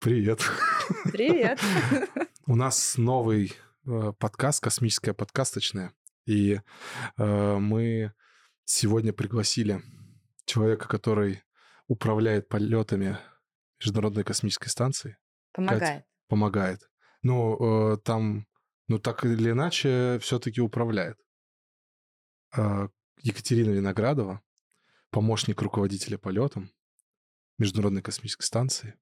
[0.00, 0.40] Привет.
[1.12, 1.60] Привет.
[2.46, 3.52] У нас новый
[3.86, 5.92] э, подкаст, космическая подкасточная.
[6.24, 6.58] И
[7.18, 8.14] э, мы
[8.64, 9.82] сегодня пригласили
[10.46, 11.42] человека, который
[11.86, 13.18] управляет полетами
[13.78, 15.18] Международной космической станции.
[15.52, 15.82] Помогает.
[15.82, 16.90] Катя, помогает.
[17.20, 18.46] Ну, э, там,
[18.88, 21.18] ну, так или иначе, все-таки управляет.
[23.18, 24.40] Екатерина Виноградова,
[25.10, 26.70] помощник руководителя полетом
[27.58, 28.96] Международной космической станции.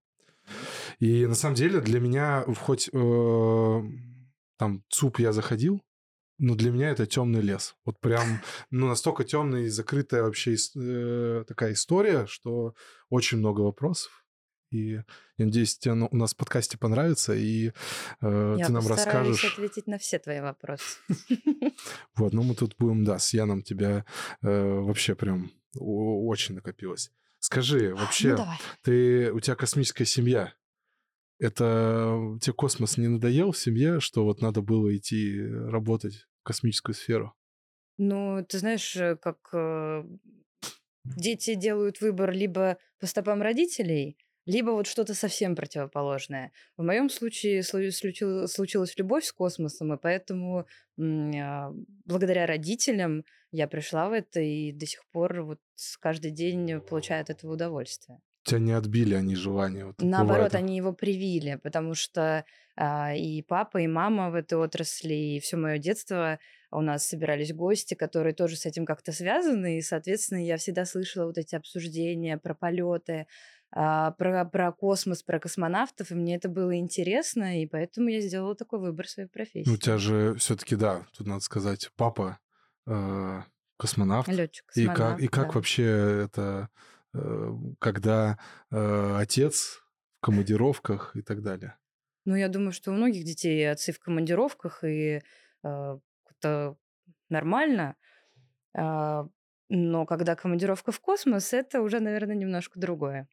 [0.98, 3.82] И на самом деле для меня, хоть э,
[4.58, 5.80] там ЦУП я заходил,
[6.38, 7.76] но для меня это темный лес.
[7.84, 8.40] Вот прям,
[8.70, 12.74] ну, настолько темная и закрытая вообще э, такая история, что
[13.10, 14.24] очень много вопросов.
[14.70, 15.04] И я
[15.38, 17.72] надеюсь, тебе у нас в подкасте понравится, и
[18.20, 19.42] э, я ты нам расскажешь.
[19.42, 20.98] Я ответить на все твои вопросы.
[22.16, 24.04] Вот, ну мы тут будем, да, с Яном тебя
[24.42, 27.12] э, вообще прям очень накопилось.
[27.38, 28.44] Скажи, вообще, ну,
[28.82, 30.52] ты, у тебя космическая семья.
[31.38, 36.94] Это тебе космос не надоел в семье, что вот надо было идти работать в космическую
[36.94, 37.34] сферу?
[37.96, 40.04] Ну, ты знаешь, э, как э,
[41.04, 44.16] дети делают выбор либо по стопам родителей,
[44.46, 46.52] либо вот что-то совсем противоположное.
[46.76, 50.66] В моем случае случилась любовь с космосом, и поэтому
[50.98, 51.72] а,
[52.06, 55.60] благодаря родителям я пришла в это и до сих пор вот
[56.00, 58.20] каждый день получаю от этого удовольствие.
[58.48, 59.86] Тебя не отбили они желание?
[59.86, 62.44] Вот Наоборот, они его привили, потому что
[62.76, 66.38] а, и папа, и мама в этой отрасли, и все мое детство
[66.70, 71.26] у нас собирались гости, которые тоже с этим как-то связаны, и, соответственно, я всегда слышала
[71.26, 73.26] вот эти обсуждения про полеты,
[73.70, 78.54] а, про, про космос, про космонавтов, и мне это было интересно, и поэтому я сделала
[78.54, 79.68] такой выбор своей профессии.
[79.68, 82.38] Ну, у тебя же все-таки, да, тут надо сказать, папа
[82.86, 83.42] э,
[83.76, 84.28] космонавт.
[84.28, 85.52] Летчик, и как, и как да.
[85.52, 86.68] вообще это,
[87.78, 88.38] когда
[88.70, 89.80] э, отец
[90.18, 91.76] в командировках и так далее?
[92.24, 95.22] Ну, я думаю, что у многих детей отцы в командировках, и
[95.62, 95.98] э,
[96.30, 96.76] это
[97.30, 97.96] нормально.
[98.74, 99.24] Э,
[99.70, 103.28] но когда командировка в космос, это уже, наверное, немножко другое.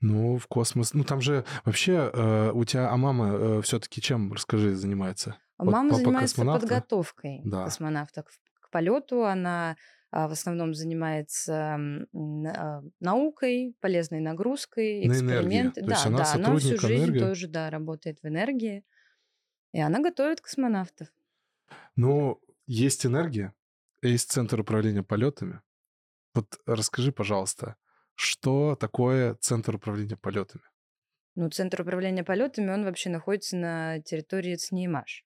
[0.00, 0.92] Ну, в космос.
[0.92, 5.36] Ну, там же вообще э, у тебя, а мама э, все-таки чем, расскажи, занимается?
[5.56, 7.64] Вот мама занимается подготовкой да.
[7.64, 8.26] космонавтов
[8.60, 9.24] к полету.
[9.24, 9.76] Она а,
[10.14, 15.82] в основном занимается а, наукой, полезной нагрузкой, эксперименты.
[15.82, 17.18] На да, она да, она всю жизнь энергии.
[17.18, 18.84] тоже да, работает в энергии.
[19.72, 21.08] И она готовит космонавтов.
[21.96, 23.54] Ну, есть энергия,
[24.02, 25.60] есть центр управления полетами.
[26.32, 27.76] Вот расскажи, пожалуйста,
[28.14, 30.64] что такое Центр управления полетами?
[31.34, 35.24] Ну, Центр управления полетами, он вообще находится на территории ЦНИИМАШ.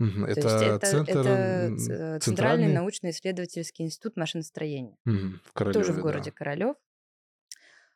[0.00, 0.24] Угу.
[0.26, 4.96] Это, это, центр, это центральный, центральный научно-исследовательский институт машиностроения.
[5.06, 5.40] Угу.
[5.44, 6.36] В Королеве, Тоже в городе да.
[6.36, 6.76] Королев.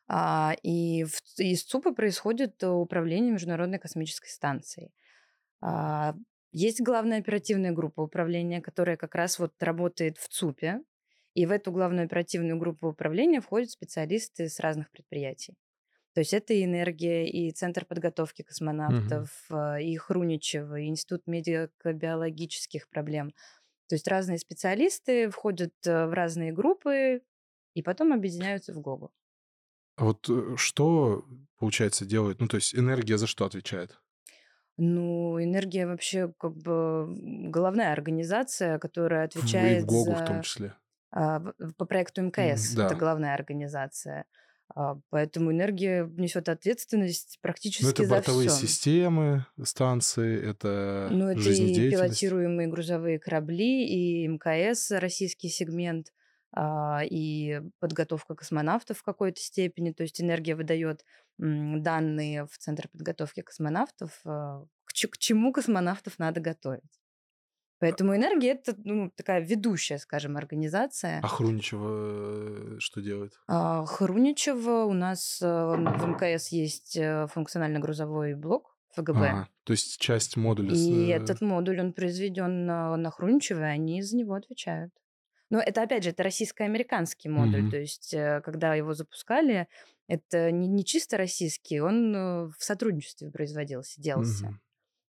[0.08, 4.92] А, и в, из ЦУПа происходит управление Международной космической станцией.
[5.60, 6.14] А,
[6.50, 10.82] есть главная оперативная группа управления, которая как раз вот работает в ЦУПе.
[11.34, 15.56] И в эту главную оперативную группу управления входят специалисты с разных предприятий.
[16.14, 19.76] То есть это и энергия, и Центр подготовки космонавтов, угу.
[19.80, 23.32] и Хруничева, и Институт медико-биологических проблем.
[23.88, 27.22] То есть разные специалисты входят э, в разные группы
[27.74, 29.10] и потом объединяются в ГОГУ.
[29.96, 31.24] А вот э, что,
[31.58, 32.40] получается, делает?
[32.40, 34.00] Ну, то есть энергия за что отвечает?
[34.78, 37.06] Ну, энергия вообще как бы
[37.50, 40.16] головная организация, которая отвечает и в ГОГУ за...
[40.16, 40.74] в том числе.
[41.10, 41.40] А,
[41.76, 42.72] по проекту МКС.
[42.74, 42.86] Да.
[42.86, 44.24] Это главная организация.
[44.74, 48.66] А, поэтому энергия несет ответственность практически Ну, это за бортовые все.
[48.66, 56.12] системы, станции, это Ну, это и пилотируемые грузовые корабли, и МКС, российский сегмент,
[56.52, 59.92] а, и подготовка космонавтов в какой-то степени.
[59.92, 61.04] То есть энергия выдает
[61.38, 67.01] данные в Центр подготовки космонавтов, к чему космонавтов надо готовить.
[67.82, 71.18] Поэтому энергия это ну, такая ведущая, скажем, организация.
[71.20, 73.32] А Хруничева что делает?
[73.48, 79.18] А, Хруничева у нас э, в МКС есть э, функционально-грузовой блок ФГБ.
[79.18, 80.72] Ага, то есть часть модуля.
[80.72, 84.92] И этот модуль, он произведен на, на Хруничево, и они за него отвечают.
[85.50, 87.62] Но это, опять же, это российско-американский модуль.
[87.62, 87.70] Мгм.
[87.72, 89.66] То есть, э, когда его запускали,
[90.06, 92.12] это не, не чисто российский, он
[92.56, 94.46] в сотрудничестве производился, делался.
[94.46, 94.60] Мгм.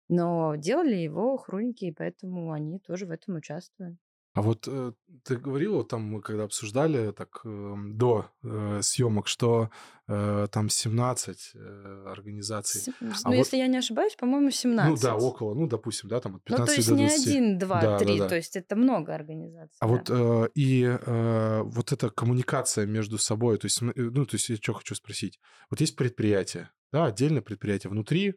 [0.09, 3.97] Но делали его хроники, и поэтому они тоже в этом участвуют.
[4.35, 9.27] А вот э, ты говорила, вот там мы когда обсуждали так э, до э, съемок,
[9.27, 9.69] что
[10.07, 12.81] э, там 17 э, организаций.
[12.81, 14.89] С- А ну, вот- если я не ошибаюсь, по-моему, 17.
[14.89, 17.27] Ну да, около, ну допустим, да, там от Ну, 15 то есть до не 20.
[17.27, 18.29] один, два, Да, три, да, да.
[18.29, 19.77] то есть это много организаций.
[19.79, 19.91] А да.
[19.93, 24.49] вот э, и э, вот эта коммуникация между собой, то есть, э, ну, то есть
[24.49, 25.39] я что хочу спросить.
[25.69, 28.33] Вот есть предприятие, да, отдельное предприятие внутри,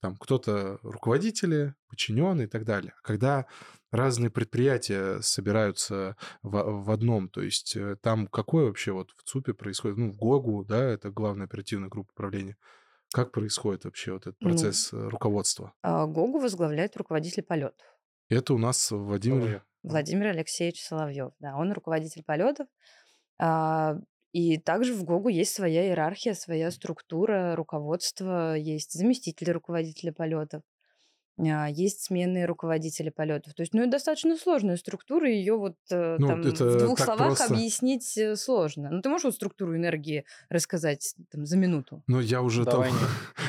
[0.00, 2.92] там кто-то руководители, подчиненные и так далее.
[2.98, 3.46] А когда
[3.90, 6.50] разные предприятия собираются в,
[6.84, 10.64] в одном, то есть э, там какое вообще вот в ЦУПе происходит, ну, в ГОГУ,
[10.64, 12.56] да, это главная оперативная группа управления,
[13.12, 15.72] как происходит вообще вот этот Ну, процесс э, руководства?
[15.82, 17.86] а, ГОГУ возглавляет руководитель полетов.
[18.28, 19.64] Это у нас Владимир...
[19.82, 22.66] Владимир Алексеевич Соловьев, да, он руководитель полетов.
[24.32, 30.62] И также в ГОГУ есть своя иерархия, своя структура руководства, есть заместители руководителя полетов,
[31.38, 33.54] есть сменные руководители полетов.
[33.54, 36.98] То есть, ну, это достаточно сложная структура, ее вот э, Ну, там это в двух
[36.98, 37.54] словах просто.
[37.54, 38.88] объяснить э, сложно.
[38.90, 42.02] Ну, ты можешь вот структуру энергии рассказать там за минуту?
[42.06, 42.74] Ну, я уже там...
[42.74, 42.98] Давай не,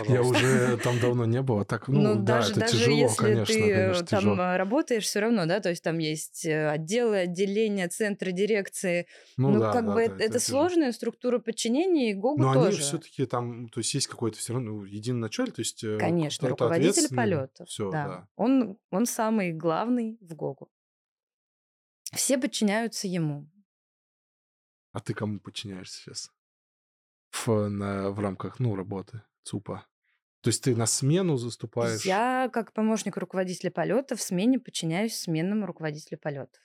[0.14, 2.98] Я уже там давно не был, а так, ну, Ну, да, даже, это даже тяжело,
[2.98, 4.36] если конечно, ты э, конечно, там тяжело.
[4.42, 9.08] э, работаешь, все равно, да, то есть там есть э, отделы, отделения, центры, дирекции.
[9.38, 12.52] Ну, Ну, да, как да, бы да, это, это сложная структура подчинения, и ГОГУ Но
[12.52, 12.82] они тоже.
[12.82, 16.48] все-таки там, то есть есть какой-то все равно ну, единый началь, то есть э, Конечно,
[16.50, 17.70] руководитель полетов.
[17.80, 18.08] Все, да.
[18.08, 18.28] да.
[18.36, 20.70] Он, он самый главный в ГОГУ.
[22.14, 23.48] Все подчиняются ему.
[24.92, 26.32] А ты кому подчиняешься сейчас?
[27.32, 29.86] В, на, в рамках, ну, работы ЦУПа.
[30.42, 32.06] То есть ты на смену заступаешь?
[32.06, 36.62] Я, как помощник руководителя полетов, в смене подчиняюсь сменному руководителю полетов.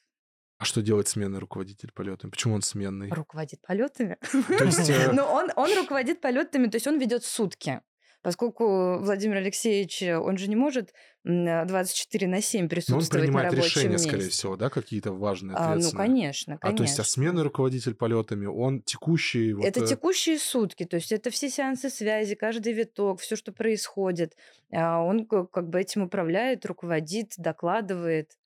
[0.59, 2.31] А что делает сменный руководитель полетами?
[2.31, 3.11] Почему он сменный?
[3.11, 4.17] Руководит полетами.
[4.33, 7.83] Э, Но он, он руководит полетами, то есть он ведет сутки.
[8.25, 10.95] Поскольку Владимир Алексеевич, он же не может
[11.25, 14.09] м, 24 на 7 ну, он присутствовать на принимает рабочем решения, месте.
[14.09, 16.07] скорее всего, да, какие-то важные, А, ну, ответственные?
[16.07, 16.77] конечно, А конечно.
[16.77, 19.53] то есть, а сменный руководитель полетами, он текущий...
[19.53, 23.53] Вот, Это э, текущие сутки, то есть это все сеансы связи, каждый виток, все, что
[23.53, 24.37] происходит.
[24.73, 28.39] А, Он ка- как бы этим управляет, руководит, докладывает.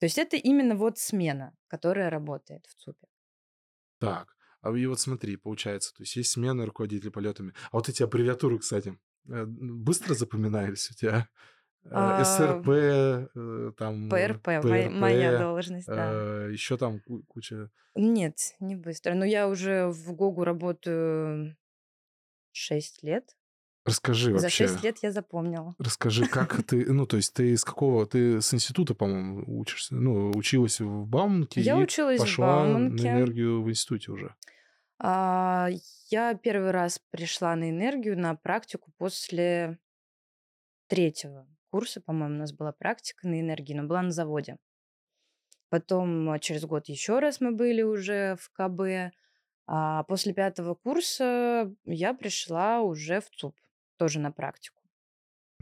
[0.00, 3.06] То есть это именно вот смена, которая работает в ЦУПе.
[3.98, 7.54] Так, а и вот смотри, получается, то есть есть сменный руководитель полетами.
[7.70, 11.28] А вот эти аббревиатуры, кстати, э, быстро запоминались у тебя?
[11.84, 14.08] Э, А, СРП, э, там...
[14.08, 16.44] ПРП, моя- моя должность, да.
[16.46, 17.70] Еще там ку- куча...
[17.96, 19.14] Нет, не быстро.
[19.14, 21.56] Но я уже в ГОГу работаю
[22.52, 23.36] 6 лет.
[23.84, 24.68] Расскажи За вообще.
[24.68, 25.74] 6 лет я запомнила.
[25.78, 30.30] Расскажи, как ты, ну, то есть ты из какого, ты с института, по-моему, учишься, ну,
[30.30, 33.08] училась в Бауманке Я училась в пошла на Бауманке.
[33.08, 34.34] энергию в институте уже.
[35.04, 35.68] А,
[36.10, 39.78] Я первый раз пришла на энергию на практику после
[40.86, 44.58] третьего курса, по-моему, у нас была практика на энергии, но была на заводе.
[45.70, 49.12] Потом а, через год еще раз мы были уже в КБ.
[49.66, 53.56] А после пятого курса я пришла уже в ЦУП,
[53.96, 54.82] тоже на практику.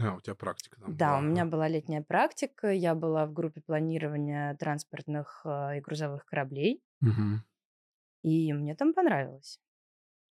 [0.00, 3.32] А, у тебя практика там Да, была, у меня была летняя практика, я была в
[3.32, 7.40] группе планирования транспортных а, и грузовых кораблей, Мгм.
[8.22, 9.60] И мне там понравилось.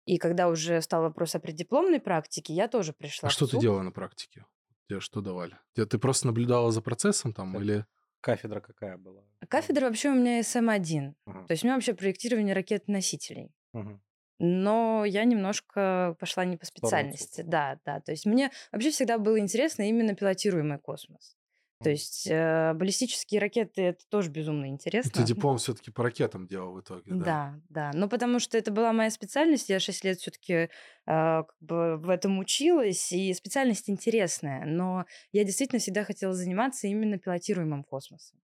[0.06, 3.82] И когда уже стал вопрос о преддипломной практике, я тоже пришла А что ты делала
[3.82, 4.46] на практике?
[4.88, 5.58] Тебе что давали?
[5.74, 7.86] Тебе- Ты просто наблюдала за процессом там Как- или...
[8.22, 9.22] Кафедра какая была?
[9.50, 13.52] Кафедра вообще у меня СМ-1, Ага, то есть у меня вообще проектирование ракет-носителей.
[13.74, 14.00] ага.
[14.40, 17.42] Но я немножко пошла не по специальности.
[17.42, 18.02] Да, да.
[18.02, 21.38] То есть мне вообще всегда было интересно именно пилотируемый космос.
[21.84, 25.24] То есть э, баллистические ракеты это тоже безумно Ты интересно.
[25.24, 27.26] диплом все-таки по ракетам делал в итоге, да?
[27.26, 27.92] Да, да.
[27.94, 29.70] Ну, потому что это была моя специальность.
[29.70, 30.70] Я 6 лет все-таки
[31.06, 34.66] как бы в этом училась, и специальность интересная.
[34.66, 38.40] Но я действительно всегда хотела заниматься именно пилотируемым космосом.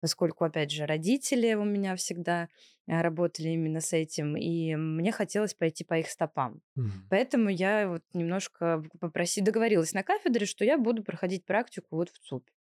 [0.00, 2.48] Поскольку, опять же, родители у меня всегда
[2.86, 6.62] э, работали именно с этим, и мне хотелось пойти по их стопам.
[6.76, 7.10] Мгм.
[7.10, 12.18] Поэтому я вот немножко попроси, договорилась на кафедре, что я буду проходить практику вот в
[12.20, 12.52] ЦУПе.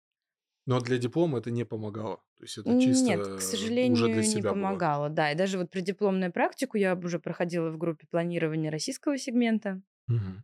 [0.66, 2.24] Но для диплома это не помогало.
[2.36, 3.42] То есть это чисто Нет, к
[3.82, 4.84] уже сожалению, для не себя было.
[4.84, 5.10] помогало.
[5.10, 10.44] Да, и даже вот преддипломную практику я уже проходила в группе планирования российского сегмента Мгм.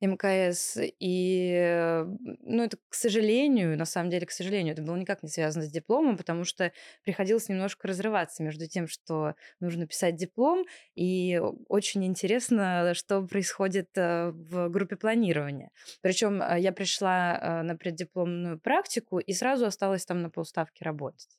[0.00, 0.76] МКС.
[1.00, 2.04] И, э,
[2.42, 5.70] ну, это, к сожалению, на самом деле, к сожалению, это было никак не связано с
[5.70, 6.72] дипломом, потому что
[7.04, 14.30] приходилось немножко разрываться между тем, что нужно писать диплом, и очень интересно, что происходит э,
[14.30, 15.70] в группе планирования.
[16.02, 21.36] Причем э, я пришла на преддипломную практику и сразу осталась там на полставки работать.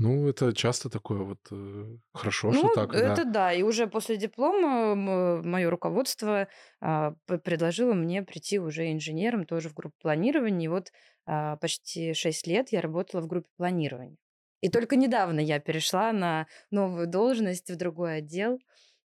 [0.00, 2.98] Ну, это часто такое вот э, хорошо, Ну, что так, да.
[3.12, 3.52] это да.
[3.52, 6.48] И уже после диплома мое руководство
[6.80, 7.12] а,
[7.44, 10.64] предложило мне прийти уже инженером тоже в группу планирования.
[10.64, 10.90] И вот
[11.26, 14.16] а, почти 6 лет я работала в группе планирования.
[14.62, 18.58] И только недавно я перешла на новую должность в другой отдел.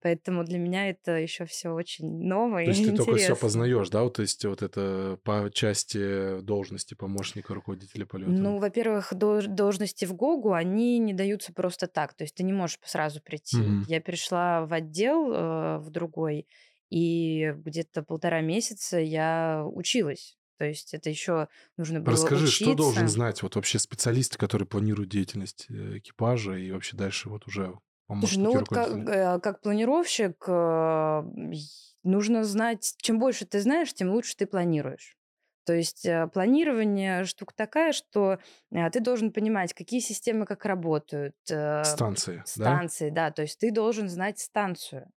[0.05, 3.35] Поэтому для меня это еще все очень ново То и есть ты только все интересно.
[3.37, 4.03] познаешь, да?
[4.03, 8.31] Вот, то есть вот это по части должности помощника руководителя полета.
[8.33, 12.13] Ну, во-первых, дол- должности в ГОГу, они не даются просто так.
[12.13, 13.57] То есть ты не можешь сразу прийти.
[13.57, 13.85] Мгм.
[13.89, 16.47] Я перешла в отдел э, в другой,
[16.91, 20.37] и где-то полтора месяца я училась.
[20.59, 22.65] То есть это еще нужно было Расскажи, учиться.
[22.65, 27.47] что должен знать вот вообще специалист, который планирует деятельность э, экипажа и вообще дальше вот
[27.47, 27.75] уже
[28.19, 31.23] Слушай, помощники ну вот как, э, как планировщик э,
[32.03, 35.17] нужно знать, чем больше ты знаешь, тем лучше ты планируешь.
[35.67, 38.39] То есть э, планирование штука такая, что
[38.71, 42.45] ты должен понимать, какие системы как работают, э, Станции, да?
[42.47, 45.11] станции, да, то есть ты должен знать станцию.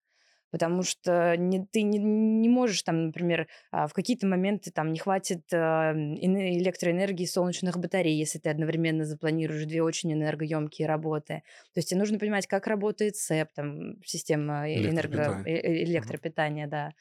[0.52, 5.00] Потому что не, ты не, не можешь там, например, а, в какие-то моменты там не
[5.00, 11.44] хватит а, эне- электроэнергии солнечных батарей, если ты одновременно запланируешь две очень энергоемкие работы.
[11.74, 15.18] То есть тебе нужно понимать, как работает СЭП, там, система э- энерго...
[15.18, 15.62] Электропитание.
[15.62, 16.94] э- электропитания, да.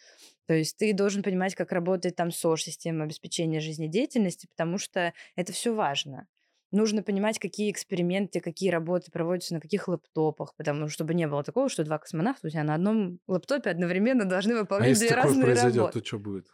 [0.47, 5.53] То есть ты должен понимать, как работает там СОЖ, система обеспечения жизнедеятельности, потому что это
[5.53, 6.27] все важно.
[6.73, 11.69] Нужно понимать, какие эксперименты, какие работы проводятся на каких лэптопах, потому чтобы не было такого,
[11.69, 15.23] что два космонавта у тебя на одном лэптопе одновременно должны А выполнять если две такое
[15.23, 16.01] разные произойдет, работы.
[16.01, 16.47] то что будет?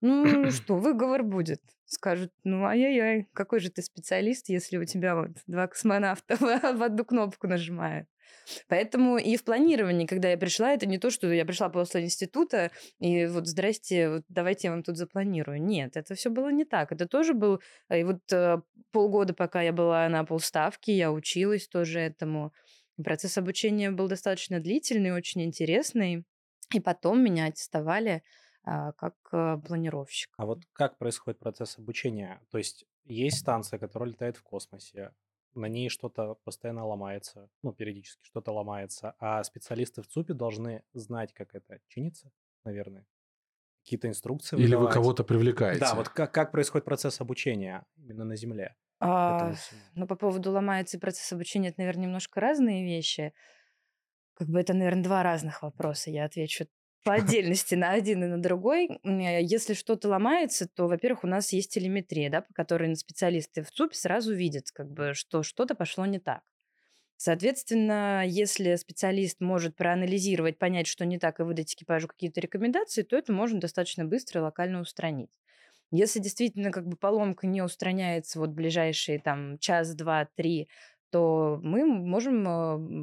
[0.00, 1.60] Ну что, выговор будет.
[1.86, 7.04] Скажут, ну ай-яй-яй, какой же ты специалист, если у тебя вот два космонавта в одну
[7.04, 8.08] кнопку нажимают.
[8.68, 12.70] Поэтому и в планировании, когда я пришла, это не то, что я пришла после института
[12.98, 15.62] и вот здрасте, вот давайте я вам тут запланирую.
[15.62, 16.92] Нет, это все было не так.
[16.92, 17.60] Это тоже был...
[17.90, 22.52] И вот э, полгода, пока я была на полставки, я училась тоже этому.
[23.02, 26.24] Процесс обучения был достаточно длительный, очень интересный.
[26.72, 28.22] И потом меня аттестовали
[28.64, 30.30] а, как э, планировщик.
[30.38, 32.40] А вот как происходит процесс обучения?
[32.50, 35.12] То есть есть станция, которая летает в космосе,
[35.54, 41.32] на ней что-то постоянно ломается, ну, периодически что-то ломается, а специалисты в ЦУПе должны знать,
[41.32, 42.30] как это чинится,
[42.64, 43.06] наверное,
[43.84, 44.88] какие-то инструкции Или вы выдавать.
[44.88, 45.22] кого-то
[45.70, 45.96] Да, привлекаете?
[45.96, 49.54] вот как, как происходит процесс обучения именно на Земле А,
[49.94, 53.32] ну, по поводу ломается и процесс обучения, это, наверное, немножко разные вещи.
[54.34, 56.10] Как бы это, наверное, два разных вопроса.
[56.10, 56.66] Я отвечу
[57.04, 58.88] по отдельности на один и на другой.
[59.04, 63.70] Э, Если что-то ломается, то, во-первых, у нас есть телеметрия, да, по которой специалисты в
[63.70, 66.42] ЦУПе сразу видят, как бы, что что-то пошло не так.
[67.16, 73.16] Соответственно, если специалист может проанализировать, понять, что не так, и выдать экипажу какие-то рекомендации, то
[73.16, 75.30] это можно достаточно быстро и локально устранить.
[75.90, 80.68] Если действительно как бы поломка не устраняется вот ближайшие там час, два, три,
[81.14, 82.42] то мы можем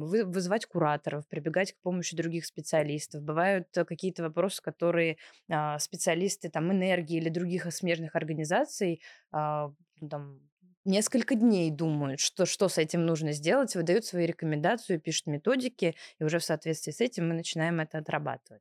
[0.04, 3.22] вы- вызывать кураторов, прибегать к помощи других специалистов.
[3.22, 5.16] Бывают э, какие-то вопросы, которые
[5.50, 9.00] а, специалисты там энергии или других смежных организаций
[9.30, 10.40] а, ну, там,
[10.84, 16.24] несколько дней думают, что, что с этим нужно сделать, выдают свои рекомендации, пишут методики, и
[16.24, 18.60] уже в соответствии с этим мы начинаем это отрабатывать.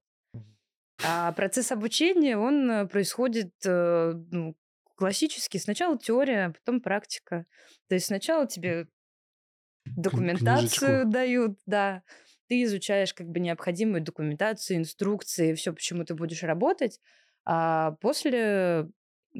[1.04, 4.56] А процесс обучения, он э, происходит э, ну,
[4.96, 5.58] классически.
[5.58, 7.46] Сначала теория, а потом практика.
[7.90, 8.88] То есть сначала тебе
[9.96, 11.08] документацию книжечку.
[11.10, 12.04] дают, да.
[12.48, 17.00] Ты изучаешь как бы необходимую документацию, инструкции, все, почему ты будешь работать.
[17.46, 18.90] А после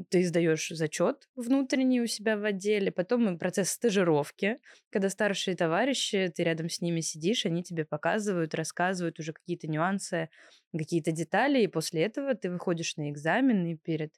[0.08, 4.58] ты сдаешь зачет внутренний у себя в отделе, потом процесс стажировки,
[4.90, 10.30] когда старшие товарищи, ты рядом с ними сидишь, они тебе показывают, рассказывают уже какие-то нюансы,
[10.76, 14.14] какие-то детали, и после этого ты выходишь на экзамен, и перед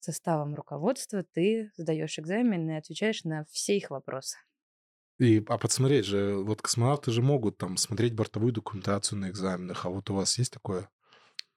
[0.00, 4.38] составом руководства ты сдаешь экзамен и отвечаешь на все их вопросы.
[5.18, 9.90] И, а подсмотреть же, вот космонавты же могут там смотреть бортовую документацию на экзаменах, а
[9.90, 10.90] вот у вас есть такое?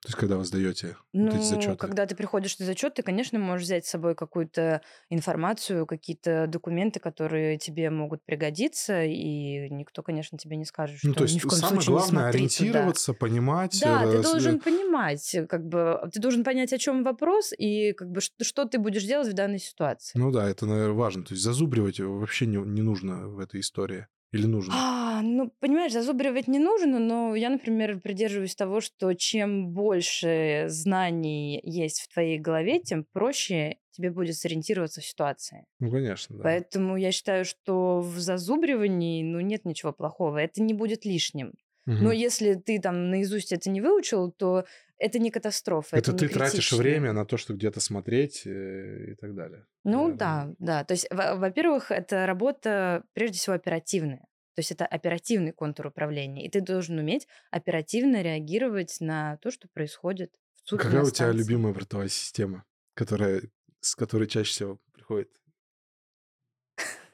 [0.05, 1.77] То есть, когда вы сдаете вот эти Ну, зачеты?
[1.77, 6.99] когда ты приходишь на зачет, ты, конечно, можешь взять с собой какую-то информацию, какие-то документы,
[6.99, 11.43] которые тебе могут пригодиться, и никто, конечно, тебе не скажет, Ну, что то ни есть
[11.43, 12.37] в коем самое случае не главное туда.
[12.37, 13.79] ориентироваться, понимать.
[13.81, 17.03] Да, э, ты с- должен э, понимать, э, как бы, ты должен понять, о чем
[17.03, 20.19] вопрос, и как бы что, что ты будешь делать в данной ситуации.
[20.19, 21.23] Ну да, это, наверное, важно.
[21.23, 24.05] То есть зазубривать его вообще не, не нужно в этой истории.
[24.31, 24.73] Или нужно?
[25.15, 31.61] А, ну, понимаешь, зазубривать не нужно, но я, например, придерживаюсь того, что чем больше знаний
[31.63, 35.67] есть в твоей голове, тем проще тебе будет сориентироваться в ситуации.
[35.79, 36.43] Ну, конечно, да.
[36.43, 40.37] Поэтому я считаю, что в зазубривании, ну, нет ничего плохого.
[40.37, 41.53] Это не будет лишним.
[41.85, 42.03] Мгм.
[42.03, 44.65] Но если ты там наизусть это не выучил, то
[44.97, 49.15] это не катастрофа, это, Это ты тратишь время на то, чтобы где-то смотреть э, и
[49.15, 49.65] так далее.
[49.85, 50.17] Ну Наверное.
[50.17, 50.83] да, да.
[50.83, 54.25] То есть, во- во-первых, это работа прежде всего оперативная.
[54.55, 56.45] То есть это оперативный контур управления.
[56.45, 61.31] И ты должен уметь оперативно реагировать на то, что происходит в ЦУПе Какая у тебя
[61.31, 63.41] любимая бортовая система, которая,
[63.81, 65.29] с которой чаще всего приходит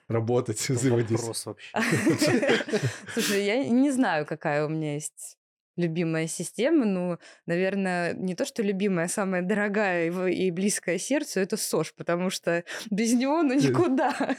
[0.07, 1.57] работать, Это взаимодействовать?
[1.73, 2.63] вопрос вообще.
[3.13, 5.37] Слушай, я не знаю, какая у меня есть
[5.77, 6.85] любимая система.
[6.85, 7.17] Ну,
[7.47, 12.63] наверное, не то, что любимая, а самая дорогая и близкая сердцу, это СОЖ, потому что
[12.91, 14.37] без него ну никуда.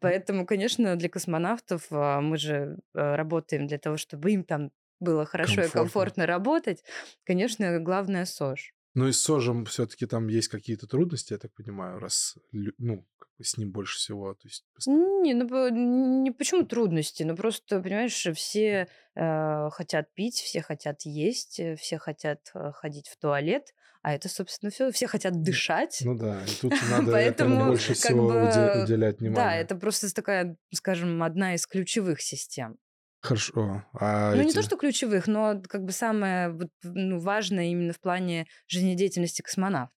[0.00, 4.70] Поэтому, конечно, для космонавтов а, мы же а, работаем для того, чтобы им там
[5.00, 5.68] было хорошо Комфортно.
[5.68, 6.84] и комфортно работать,
[7.24, 8.72] конечно, главное СОЖ.
[8.94, 13.06] Ну и с СОЖем все-таки там есть какие-то трудности, я так понимаю, раз ну,
[13.42, 14.32] с ним больше всего.
[14.32, 20.62] То есть, Не, ну не почему трудности, ну просто, понимаешь, все э, хотят пить, все
[20.62, 23.74] хотят есть, э, все хотят э, ходить в туалет,
[24.06, 25.98] а это, собственно, все, все хотят дышать.
[26.04, 29.60] ну да, и тут надо Поэтому этому больше всего бы, уде- уделять Да, внимание.
[29.62, 32.76] это просто такая, скажем, одна из ключевых систем.
[33.20, 33.82] Хорошо.
[33.94, 37.92] А Ну, не эти- то, что ключевых, но как бы самое вот, ну, важное именно
[37.92, 39.95] в плане жизнедеятельности космонавта.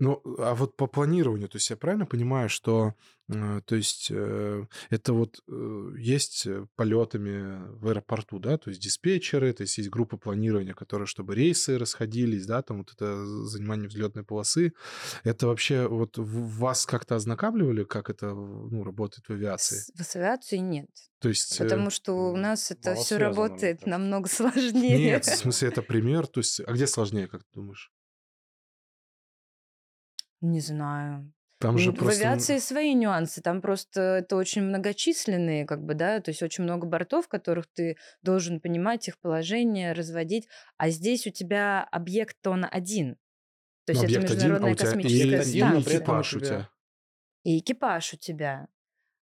[0.00, 2.94] Ну, а вот по планированию, то есть я правильно понимаю, что,
[3.28, 9.52] э, то есть э, это вот э, есть полетами в аэропорту, да, то есть диспетчеры,
[9.52, 14.22] то есть есть группа планирования, которые, чтобы рейсы расходились, да, там вот это занимание взлетной
[14.22, 14.72] полосы,
[15.24, 19.78] это вообще вот вас как-то ознакомливали, как это, ну, работает в авиации?
[19.78, 20.90] С- В авиации нет.
[21.18, 21.58] То есть...
[21.58, 24.96] Потому что у нас это все работает намного сложнее.
[24.96, 27.90] Нет, в смысле, это пример, то есть, а где сложнее, как ты думаешь?
[30.40, 31.32] Не знаю.
[31.60, 32.20] Там же В просто...
[32.20, 33.42] авиации свои нюансы.
[33.42, 37.96] Там просто это очень многочисленные, как бы, да, то есть очень много бортов, которых ты
[38.22, 40.48] должен понимать их положение, разводить.
[40.76, 43.16] А здесь у тебя объект он один.
[43.86, 45.96] То есть Ну, это объект один, а международная у тебя космическая и, один, но станция.
[45.96, 46.70] этом экипаж у тебя.
[47.42, 48.68] И экипаж у тебя.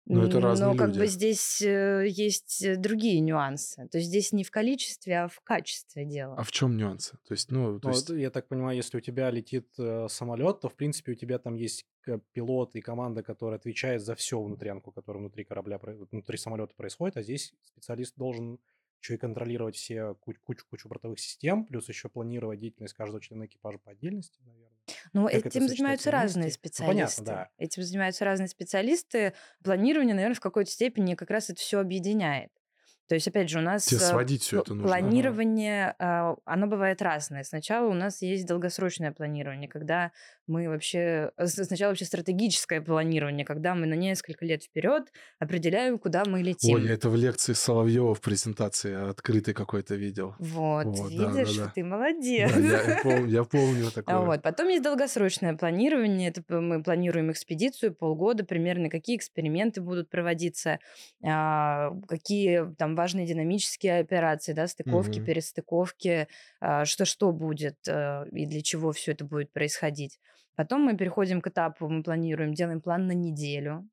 [0.05, 0.99] Но это разные Но как люди.
[0.99, 3.87] бы здесь э, есть э, другие нюансы.
[3.87, 6.35] То есть здесь не в количестве, а в качестве дело.
[6.37, 7.17] А в чем нюансы?
[7.25, 8.09] То есть, ну, то Ну, есть...
[8.09, 11.55] я так понимаю, если у тебя летит э, самолет, то в принципе у тебя там
[11.55, 11.85] есть
[12.33, 15.79] пилот и команда, которая отвечает за всю внутрянку, которая внутри корабля,
[16.11, 18.59] внутри самолета происходит, а здесь специалист должен
[19.01, 23.45] еще и контролировать все ку- кучу кучу бортовых систем, плюс еще планировать деятельность каждого члена
[23.45, 24.72] экипажа по отдельности, наверное.
[25.13, 26.59] Ну, Как этим занимаются разные вместе?
[26.63, 27.23] Ну, специалисты.
[27.23, 27.49] понятно, да.
[27.57, 29.33] Этим занимаются разные специалисты.
[29.63, 32.51] Планирование, наверное, в какой-то степени как раз это все объединяет.
[33.07, 34.87] То есть, опять же, у нас Тебе э, сводить все пл- это нужно.
[34.87, 37.43] планирование, а, оно бывает разное.
[37.43, 40.11] Сначала у нас есть долгосрочное планирование, когда
[40.47, 41.31] мы вообще...
[41.37, 46.75] э, Сначала вообще стратегическое планирование, когда мы на несколько лет вперед определяем, куда мы летим.
[46.75, 50.35] Ой, я это в лекции Соловьева в презентации открытой какой-то видел.
[50.39, 51.71] Вот, Вот, да, да, видишь, да.
[51.75, 52.51] ты молодец.
[52.53, 54.17] Да, я, пом- я помню А такое.
[54.19, 54.41] Вот.
[54.41, 56.29] Потом есть долгосрочное планирование.
[56.29, 60.79] Это мы планируем экспедицию полгода примерно, какие эксперименты будут проводиться,
[61.23, 65.19] а, какие там важные динамические операции, да, стыковки, Мгм.
[65.19, 66.27] перестыковки,
[66.59, 70.19] а, что что будет а, и для чего все это будет происходить.
[70.55, 73.89] Потом мы переходим к этапу, мы планируем, делаем план на неделю.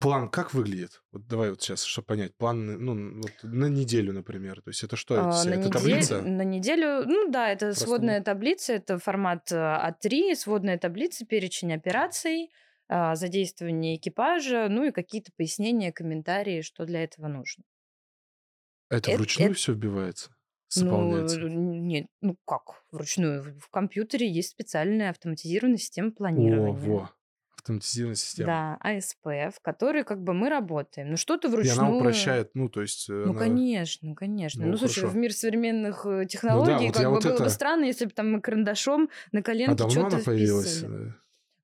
[0.00, 1.02] План как выглядит?
[1.12, 2.36] Вот давай вот сейчас, чтобы понять.
[2.36, 4.60] План, ну, вот на неделю, например.
[4.62, 5.16] То есть это что?
[5.16, 6.28] Это, А, это неделю, таблица?
[6.28, 11.72] на неделю, ну да, это Просто сводная таблица, это формат а, А3, сводная таблица, перечень
[11.72, 12.50] операций,
[12.88, 17.64] а, задействование экипажа, ну и какие-то пояснения, комментарии, что для этого нужно.
[18.90, 20.30] Это эт- вручную эт- все вбивается?
[20.76, 21.40] Ну, Заполняется?
[21.40, 23.42] э, нет, ну как, вручную.
[23.58, 26.72] В- компьютере есть специальная автоматизированная система О, планирования.
[26.72, 27.10] во.
[27.56, 28.46] Автоматизированная система.
[28.46, 31.10] Да, АСП, в которой как бы мы работаем.
[31.10, 31.78] Ну что-то И вручную...
[31.80, 33.08] она упрощает, ну, то есть...
[33.10, 34.64] э, Ну, она- конечно, конечно.
[34.64, 35.12] Ну, Ну, слушай, хорошо.
[35.14, 38.10] в мир современных э, технологий вот как бы вот было бы это- странно, если бы
[38.12, 40.82] там мы карандашом на А коленке давно что-то появилась?
[40.82, 41.12] Э,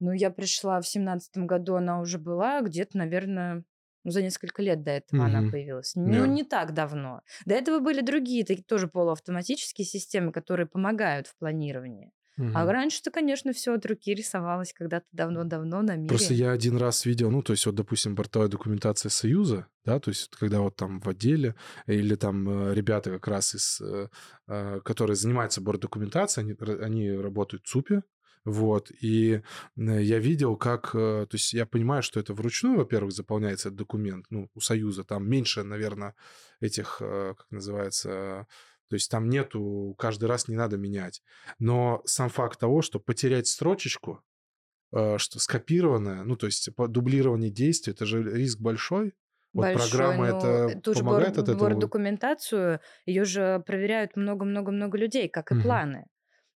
[0.00, 3.64] Ну, я пришла в семнадцатом году, она уже была, где-то, наверное,
[4.05, 5.51] ну, за несколько лет до этого она Мгм.
[5.51, 5.93] появилась.
[6.05, 6.12] Да.
[6.12, 7.23] Ну, не так давно.
[7.47, 12.12] До этого были другие, такие тоже полуавтоматические системы, которые помогают в планировании.
[12.53, 12.71] А мгм.
[12.71, 16.09] раньше-то, конечно, все от руки рисовалось когда-то давно-давно на мире.
[16.09, 20.11] Просто я один раз видел, ну, то есть вот, допустим, бортовая документация Союза, да, то
[20.11, 21.55] есть когда вот там в отделе
[21.87, 24.09] или там э, ребята как раз из, э,
[24.47, 28.03] э, которые занимаются бортдокументацией, они, они работают в ЦУПе,
[28.44, 29.42] вот, и
[29.76, 33.78] э, я видел, как, э, то есть я понимаю, что это вручную, во-первых, заполняется этот
[33.78, 36.14] документ, ну, у Союза, там меньше, наверное,
[36.61, 38.46] этих, э, как называется,
[38.88, 41.22] то есть там нету, каждый раз не надо менять.
[41.59, 44.22] Но сам факт того, что потерять строчечку,
[44.92, 49.14] что скопированное, ну, то есть дублирование действий, это же риск большой.
[49.57, 51.92] Вот Большой, программа ну, это ту же помогает борд- от этого?
[51.92, 55.54] бордокументацию, ее же проверяют много-много-много людей, как и Мгм.
[55.54, 56.07] планы.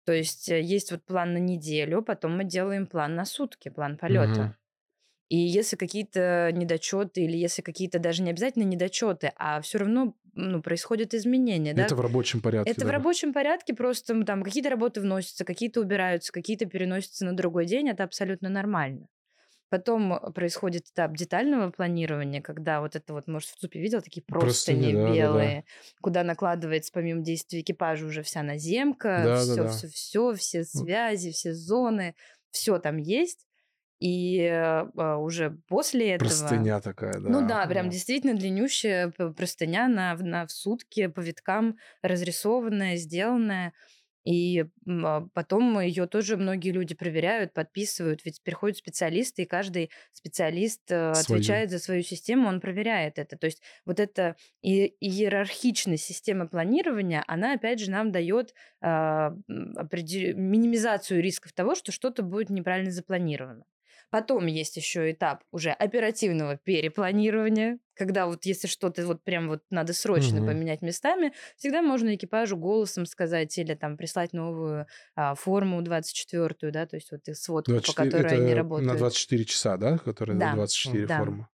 [0.06, 3.98] То есть э, есть вот план на неделю, потом мы делаем план на сутки, план
[3.98, 4.40] полета.
[4.42, 4.56] Мгм.
[5.28, 10.62] И если какие-то недочеты, или если какие-то даже не обязательно недочеты, а все равно ну,
[10.62, 11.86] происходят изменения, да?
[11.86, 12.70] Это в рабочем порядке.
[12.70, 12.92] Это в да.
[12.92, 18.04] рабочем порядке, просто там какие-то работы вносятся, какие-то убираются, какие-то переносятся на другой день, это
[18.04, 19.08] абсолютно нормально.
[19.68, 24.22] Потом э, происходит этап детального планирования, когда вот это вот, может, в ЦУПе видел, такие
[24.22, 25.14] Простыни, простыни да, да, да.
[25.14, 25.64] белые,
[26.00, 29.68] куда накладывается помимо действий экипажа уже вся наземка, Да, да, все, да.
[29.68, 32.14] все, все, все связи, все зоны,
[32.50, 33.46] все там есть.
[33.98, 34.82] И э,
[35.16, 36.28] уже после этого...
[36.28, 37.28] Простыня такая, да.
[37.30, 37.92] Ну да, прям Да.
[37.92, 43.72] действительно длиннющая простыня на, на в сутки по виткам разрисованная, сделанная.
[44.26, 48.24] И а, потом ее тоже многие люди проверяют, подписывают.
[48.24, 51.38] Ведь приходят специалисты, и каждый специалист э, Свою.
[51.40, 53.38] отвечает за свою систему, он проверяет это.
[53.38, 61.22] То есть вот эта и- иерархичность системы планирования, она опять же нам дает а, минимизацию
[61.22, 63.64] рисков того, что что-то будет неправильно запланировано.
[64.10, 69.92] Потом есть еще этап уже оперативного перепланирования, когда вот если что-то вот прям вот надо
[69.92, 70.42] срочно Мгм.
[70.42, 76.86] поменять местами, всегда можно экипажу голосом сказать или там прислать новую а, форму 24-ю, да,
[76.86, 78.86] то есть вот и сводку, по 24 которой они работают.
[78.86, 81.32] на 24 часа, да, которая Да, 24 да.
[81.32, 81.48] форма.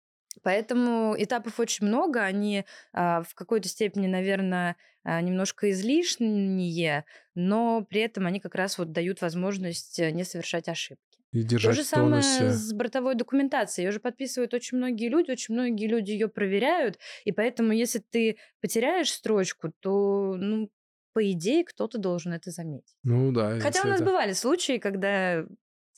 [0.43, 8.03] Поэтому этапов очень много, они а, в какой-то степени, наверное, а, немножко излишние, но при
[8.03, 11.10] этом они как раз вот дают возможность э, не совершать ошибки.
[11.33, 12.51] И То держать же в самое тонусе.
[12.51, 13.87] с бортовой документацией.
[13.87, 18.37] Ее же подписывают очень многие люди, очень многие люди ее проверяют, и поэтому если ты
[18.61, 20.71] потеряешь строчку, то, ну,
[21.13, 22.95] по идее, кто-то должен это заметить.
[23.05, 25.45] Ну да, Хотя у нас это- бывали случаи, когда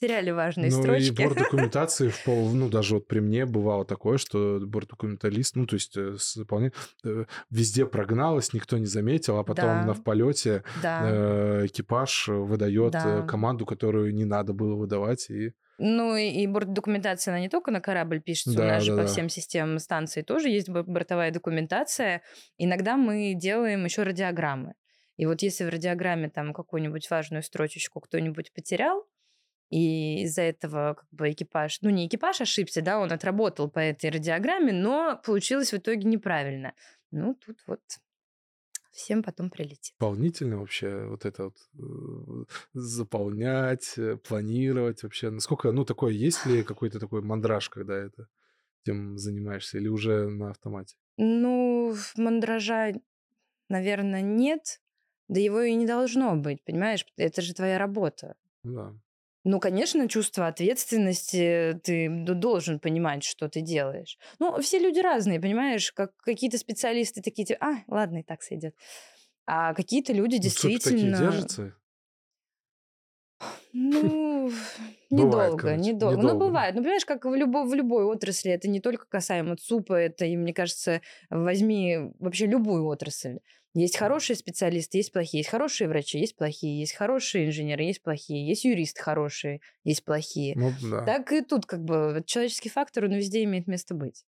[0.03, 1.23] теряли важные Ну и строчки.
[1.23, 5.75] борт документации в пол, ну даже вот при мне бывало такое, что бортдокументалист, ну то
[5.75, 6.73] есть э, с заполнением,
[7.05, 9.85] э, везде прогналось, никто не заметил, а потом Да.
[9.87, 11.01] на в полете Да.
[11.11, 13.23] э, экипаж выдает э, Да.
[13.23, 17.81] команду, которую не надо было выдавать, и Ну и, и бортдокументация, она не только на
[17.81, 19.09] корабль пишется, у Да, нас же да, по да.
[19.09, 22.23] всем системам станции тоже есть бо- бортовая документация.
[22.59, 24.75] Иногда мы делаем еще радиограммы.
[25.17, 29.05] И вот если в радиограмме там какую-нибудь важную строчечку кто-нибудь потерял,
[29.73, 34.11] и из-за этого как бы экипаж, ну не экипаж ошибся, да, он отработал по этой
[34.11, 36.75] радиограмме, но получилось в итоге неправильно.
[37.11, 37.81] Ну тут вот
[38.91, 39.95] всем потом прилетит.
[39.99, 45.31] волнительно вообще вот это вот э, заполнять, э, планировать вообще.
[45.31, 48.29] Насколько, ну такое, есть ли какой-то такой мандраж, когда это
[48.85, 50.97] этим занимаешься, или уже на автомате?
[51.17, 52.93] Ну, мандража,
[53.71, 54.83] наверное, нет.
[55.29, 57.07] Да его и не должно быть, понимаешь?
[57.17, 58.37] Это же твоя работа.
[58.65, 58.95] Да.
[59.45, 64.19] Ну, конечно, чувство ответственности, ты должен понимать, что ты делаешь.
[64.39, 65.93] Ну, все люди разные, понимаешь?
[65.93, 68.77] Как какие-то специалисты такие, типа, а, ладно, и так сойдет.
[69.45, 71.19] А какие-то люди Ну, цепи такие действительно...
[71.19, 71.75] держатся?
[73.73, 74.49] Ну,
[75.11, 76.23] Бывает, недолго, короче, недолго.
[76.23, 76.75] Ну, бывает.
[76.75, 80.37] Ну, понимаешь, как в, любой, в любой отрасли, это не только касаемо ЦУПа, это, и
[80.37, 81.01] мне кажется,
[81.31, 83.41] возьми вообще любую отрасль.
[83.75, 85.41] Есть хорошие специалисты, есть плохие.
[85.41, 86.79] Есть хорошие врачи, есть плохие.
[86.79, 88.47] Есть хорошие инженеры, есть плохие.
[88.47, 90.55] Есть юристы хорошие, есть плохие.
[90.57, 91.05] Ну, да.
[91.05, 94.25] Так и тут как бы человеческий фактор, он везде имеет место быть.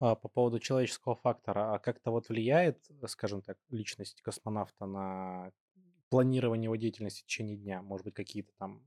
[0.00, 5.52] А, по поводу человеческого фактора, а как-то вот влияет, э, скажем так, личность космонавта на
[6.10, 7.80] планирование его деятельности в течение дня?
[7.80, 8.82] Может быть, какие-то там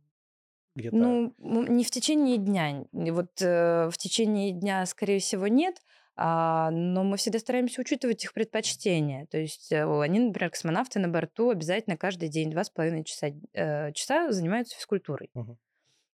[0.76, 0.96] где-то...
[0.96, 2.86] Ну, не в течение дня.
[2.92, 5.82] Вот э, в течение дня, скорее всего, нет.
[6.20, 9.28] А, но мы всегда стараемся учитывать их предпочтения.
[9.28, 13.28] То есть э, они, например, космонавты на борту обязательно каждый день два с половиной часа,
[13.54, 15.30] э, часа занимаются физкультурой.
[15.36, 15.58] Мгм.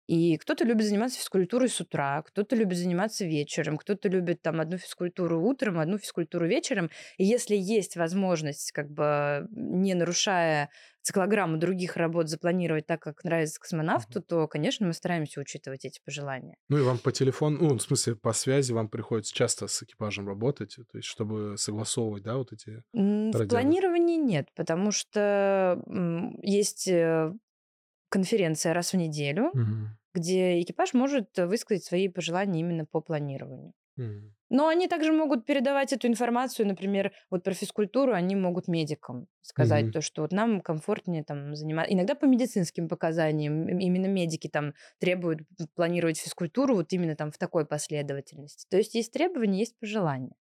[0.07, 4.77] И кто-то любит заниматься физкультурой с утра, кто-то любит заниматься вечером, кто-то любит там одну
[4.77, 6.89] физкультуру утром, одну физкультуру вечером.
[7.17, 10.69] И если есть возможность, как бы не нарушая
[11.03, 16.55] циклограмму других работ, запланировать так, как нравится космонавту, то, конечно, мы стараемся учитывать эти пожелания.
[16.69, 20.27] Ну и вам по телефону, ну, в смысле, по связи вам приходится часто с экипажем
[20.27, 22.83] работать, то есть чтобы согласовывать, да, вот эти...
[22.93, 23.49] В Радио.
[23.49, 25.81] планировании нет, потому что
[26.41, 27.33] есть э,
[28.13, 29.97] конференция раз в неделю, Мгм.
[30.13, 33.73] где экипаж может высказать свои пожелания именно по планированию.
[33.97, 34.35] Мгм.
[34.49, 39.85] Но они также могут передавать эту информацию, например, вот про физкультуру они могут медикам сказать
[39.85, 39.93] Мгм.
[39.93, 41.93] то, что вот нам комфортнее там заниматься.
[41.93, 45.39] Иногда по медицинским показаниям им- именно медики там требуют
[45.75, 48.67] планировать физкультуру вот именно там в такой последовательности.
[48.69, 50.35] То есть есть требования, есть пожелания.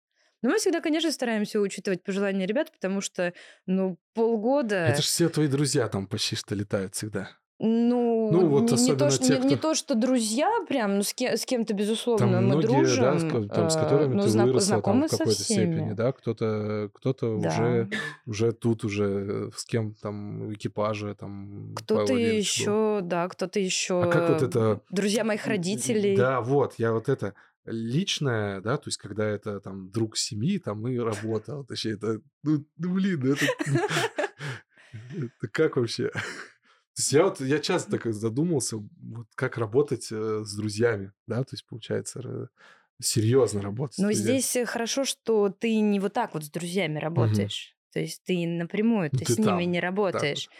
[0.42, 3.32] Но мы всегда, конечно, стараемся учитывать пожелания ребят, потому что,
[3.66, 4.76] ну, полгода...
[4.86, 7.28] Это же все твои друзья там почти что летают всегда.
[7.62, 10.48] Ну, Ну, вот не, не особенно то, что, те, не, не кто- то, что друзья
[10.66, 13.02] прям, ну, с, ке- с кем-то, безусловно, Там мы многие, дружим.
[13.04, 16.12] да, с, там, с э, которыми ну, ты знак- выросла там в какой-то степени, да,
[16.12, 17.48] кто-то, кто-то Да.
[17.50, 17.90] уже,
[18.24, 21.74] уже тут уже э, с кем там в экипаже там.
[21.76, 22.18] Кто-то был.
[22.18, 24.04] еще, да, кто-то еще.
[24.04, 26.16] А как вот это- Друзья моих родителей.
[26.16, 27.34] Да, вот, я вот это
[27.66, 32.64] личное, да, то есть когда это там друг семьи, там и работа, вообще это, ну,
[32.78, 33.44] ну, блин, это
[35.52, 36.10] как вообще?
[37.00, 41.38] То есть я вот, я часто так задумался, вот как работать э, с друзьями, да,
[41.44, 42.50] то есть получается
[43.00, 43.96] серьезно работать.
[43.98, 44.38] Но друзьями.
[44.38, 47.74] здесь э, хорошо, что ты не вот так вот с друзьями работаешь.
[47.94, 49.82] То есть ты напрямую, Ну, ты, ты с ними там, не вот.
[49.82, 50.50] работаешь.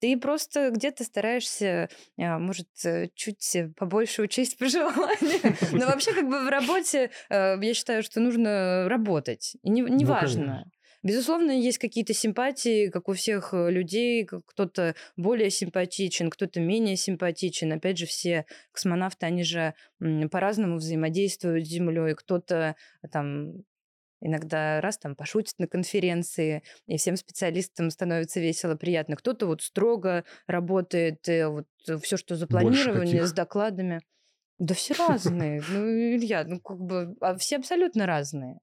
[0.00, 5.54] Ты просто где-то стараешься, а, может, э, чуть побольше учесть пожелания.
[5.72, 9.56] Но вообще как бы в работе э, я считаю, что нужно работать.
[9.62, 10.64] И неважно.
[11.04, 14.24] Безусловно, есть какие-то симпатии, как у всех э, людей.
[14.24, 17.72] Кто-то более симпатичен, кто-то менее симпатичен.
[17.72, 19.74] Опять же, все космонавты, они же
[20.30, 22.14] по-разному взаимодействуют с Землей.
[22.14, 22.74] Кто-то
[23.12, 23.52] там
[24.22, 29.16] иногда раз там пошутит на конференции, и всем специалистам становится весело, приятно.
[29.16, 34.00] Кто-то вот строго работает, э, вот э, все, что запланировано, с докладами.
[34.58, 35.62] Да все разные.
[35.68, 35.86] Ну,
[36.16, 38.60] Илья, ну как бы а все абсолютно разные.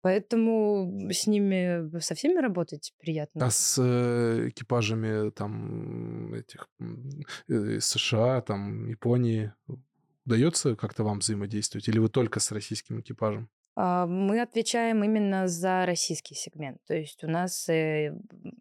[0.00, 3.46] Поэтому с ними со всеми работать приятно.
[3.46, 6.68] А с э, экипажами там этих
[7.48, 9.52] э, США, там Японии
[10.24, 11.88] удается как-то вам взаимодействовать?
[11.88, 13.48] Или вы только с российским экипажем?
[13.80, 16.78] А, мы отвечаем именно за российский сегмент.
[16.88, 18.12] То есть у нас э,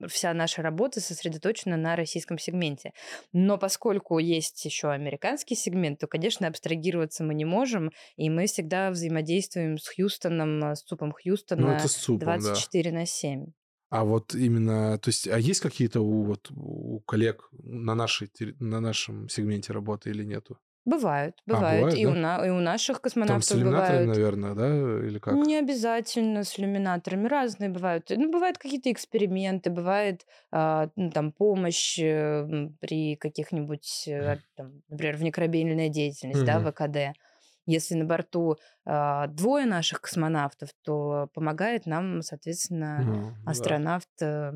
[0.08, 2.91] вся наша работа сосредоточена на российском сегменте.
[3.34, 8.91] Но поскольку есть еще американский сегмент, то, конечно, абстрагироваться мы не можем, и мы всегда
[8.91, 12.97] взаимодействуем с Хьюстоном, с ЦУПом Хьюстона ну, это с ЦУПом, 24 да.
[12.99, 13.47] на 7.
[13.89, 18.82] А вот именно, то есть, а есть какие-то у, вот, у коллег на, нашей, на
[18.82, 20.60] нашем сегменте работы или нету?
[20.88, 21.95] Бывают, А, бывают.
[21.95, 24.17] И у, на, и у наших Там с космонавтов иллюминаторами, бывают.
[24.17, 25.06] наверное, да?
[25.06, 25.34] Или как?
[25.36, 28.10] Не обязательно с иллюминаторами, разные бывают.
[28.10, 35.17] Ну, бывают какие-то эксперименты, бывает а, ну, там помощь э, при каких-нибудь, э, там, например,
[35.17, 37.17] внекорабельная деятельность, да, ВКД.
[37.65, 43.52] Если на борту а, двое наших космонавтов, то помогает нам, соответственно, Ну, да.
[43.52, 44.54] астронавт э,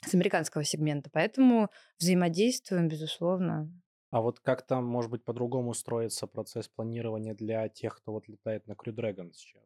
[0.00, 1.10] с американского сегмента.
[1.12, 1.68] Поэтому
[2.00, 3.70] взаимодействуем, безусловно.
[4.10, 8.66] А вот как там, может быть, по-другому строится процесс планирования для тех, кто вот летает
[8.66, 9.64] на Crew Dragon сейчас?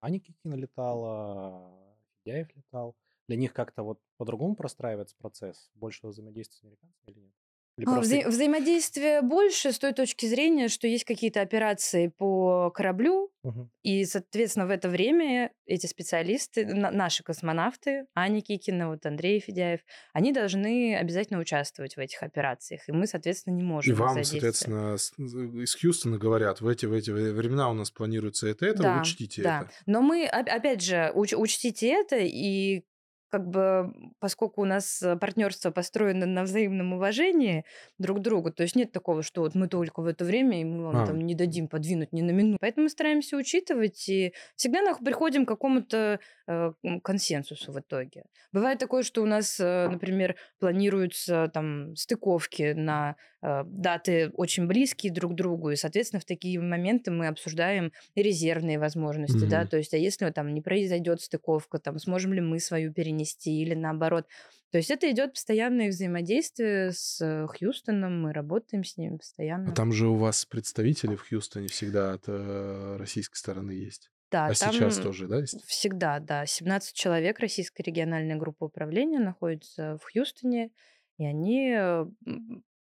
[0.00, 2.96] Аня Кикина летала, Федяев летал.
[3.28, 7.34] Для них как-то вот по-другому простраивается процесс большего взаимодействия с американцами или нет?
[7.78, 8.16] Или а, просто...
[8.16, 13.70] Вза- взаимодействие больше с той точки зрения, что есть какие-то операции по кораблю, угу.
[13.82, 19.80] и, соответственно, в это время эти специалисты, на- наши космонавты, Аня Кикина, вот Андрей Федяев,
[20.12, 23.92] они должны обязательно участвовать в этих операциях, и мы, соответственно, не можем.
[23.92, 28.66] И вам, соответственно, из Хьюстона говорят, в эти, в эти времена у нас планируется это,
[28.66, 29.62] это, да, учтите да.
[29.62, 29.70] это.
[29.86, 32.84] Но мы, опять же, уч- учтите это, и
[33.32, 33.90] как бы,
[34.20, 37.64] поскольку у нас э, партнерство построено на взаимном уважении
[37.96, 40.64] друг к другу, то есть нет такого, что вот мы только в это время, и
[40.64, 41.06] мы вам а.
[41.06, 42.58] там не дадим подвинуть ни на минуту.
[42.60, 48.24] Поэтому мы стараемся учитывать, и всегда приходим к какому-то э, консенсусу в итоге.
[48.52, 55.10] Бывает такое, что у нас, э, например, планируются там стыковки на э, даты очень близкие
[55.10, 59.48] друг к другу, и, соответственно, в такие моменты мы обсуждаем резервные возможности, mm-hmm.
[59.48, 63.21] да, то есть, а если там не произойдет стыковка, там сможем ли мы свою перенести
[63.22, 64.26] нести или наоборот.
[64.70, 69.72] То есть это идет постоянное взаимодействие с э, Хьюстоном, мы работаем с ним постоянно.
[69.72, 74.10] А там же у вас представители в Хьюстоне всегда от э, российской стороны есть.
[74.30, 75.40] Да, а сейчас тоже, да?
[75.40, 75.62] Есть?
[75.66, 76.46] Всегда, да.
[76.46, 80.70] 17 человек российской региональной группы управления находятся в Хьюстоне,
[81.18, 81.76] и они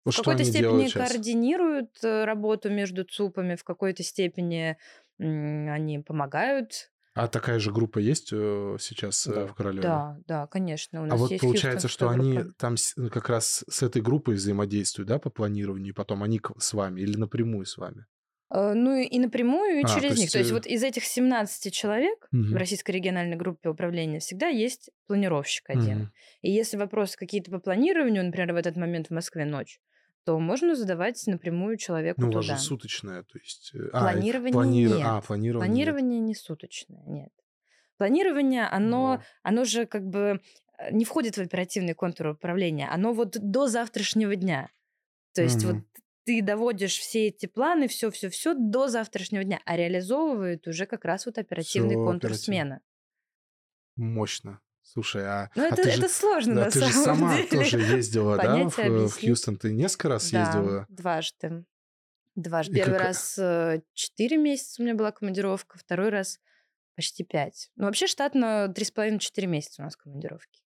[0.08, 4.78] вот в какой-то степени координируют э, работу между ЦУПами, в какой-то степени
[5.20, 9.48] они помогают а такая же группа есть э, сейчас э, да.
[9.48, 9.84] в Королеве?
[9.84, 11.02] Да, да, конечно.
[11.02, 12.22] У а нас а вот есть получается, что группа.
[12.22, 16.42] они там ну, как раз с этой группой взаимодействуют, да, по планированию, и потом они
[16.58, 18.06] с вами или напрямую с вами?
[18.50, 20.32] Э, ну и напрямую, и а, через то них.
[20.32, 22.44] То есть вот из этих 17 человек угу.
[22.44, 26.02] в Российской региональной группе управления всегда есть планировщик один.
[26.02, 26.10] Угу.
[26.42, 29.80] И если вопросы какие-то по планированию, например, в этот момент в Москве ночь,
[30.28, 33.72] то можно задавать напрямую человеку Ну, у вас же суточное, то есть...
[33.74, 34.84] Э, а, Планирование плани...
[34.84, 35.02] нет.
[35.06, 37.32] А, планирование Планирование не суточное, нет.
[37.96, 39.24] Планирование, оно, Но...
[39.44, 40.42] оно же как бы
[40.80, 44.70] э, не входит в оперативный контур управления, оно вот до завтрашнего дня.
[45.34, 45.76] То есть угу.
[45.76, 45.84] вот
[46.26, 51.38] ты доводишь все эти планы, все-все-все до завтрашнего дня, а реализовывает уже как раз вот
[51.38, 52.36] оперативный Всё контур оперативно.
[52.36, 52.80] смены.
[53.96, 54.60] Мощно.
[54.94, 57.36] Слушай, а, ну, а это, ты это же, сложно да, на ты самом же сама
[57.36, 57.50] деле.
[57.50, 59.58] тоже ездила, да, в, в Хьюстон?
[59.58, 60.86] Ты несколько раз да, ездила?
[60.88, 61.66] дважды.
[62.36, 62.72] Дважды.
[62.72, 63.08] И Первый как...
[63.08, 66.40] раз э, четыре месяца у меня была командировка, второй раз
[66.96, 67.70] почти пять.
[67.76, 70.64] Ну, вообще штатно три с половиной-четыре месяца у нас командировки.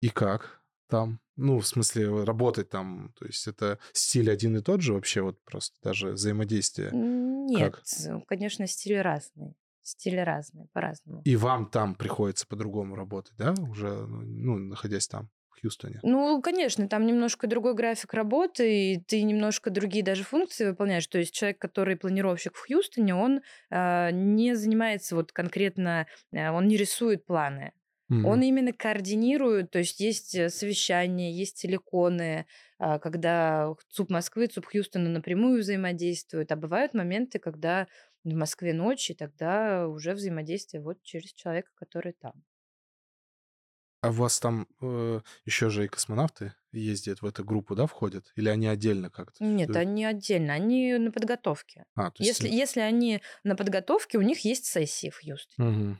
[0.00, 1.20] И как там?
[1.34, 5.42] Ну, в смысле, работать там, то есть это стиль один и тот же вообще, вот
[5.42, 6.92] просто даже взаимодействие?
[6.92, 8.26] Нет, как?
[8.28, 9.56] конечно, стиль разный
[9.88, 11.22] стили разные, по-разному.
[11.24, 15.28] И вам там приходится по-другому работать, да, уже, ну, находясь там?
[15.50, 15.98] в Хьюстоне?
[16.02, 21.06] Ну, конечно, там немножко другой график работы, и ты немножко другие даже функции выполняешь.
[21.06, 26.68] То есть человек, который планировщик в Хьюстоне, он э, не занимается вот конкретно, э, он
[26.68, 27.72] не рисует планы.
[28.10, 28.24] Mm-hmm.
[28.24, 32.46] Он именно координирует, то есть есть э, совещания, есть телеконы,
[32.78, 37.88] а, когда ЦУП Москвы, ЦУП Хьюстона напрямую взаимодействуют, а бывают моменты, когда
[38.24, 42.32] в Москве ночь, и тогда уже взаимодействие вот через человека, который там.
[44.00, 48.32] А у вас там э, еще же и космонавты ездят в эту группу, да, входят?
[48.36, 49.42] Или они отдельно как-то?
[49.42, 51.84] Нет, они отдельно, они на подготовке.
[51.94, 52.40] А, то есть...
[52.40, 55.68] если, если они на подготовке, у них есть сессии в Хьюстоне.
[55.68, 55.98] Угу.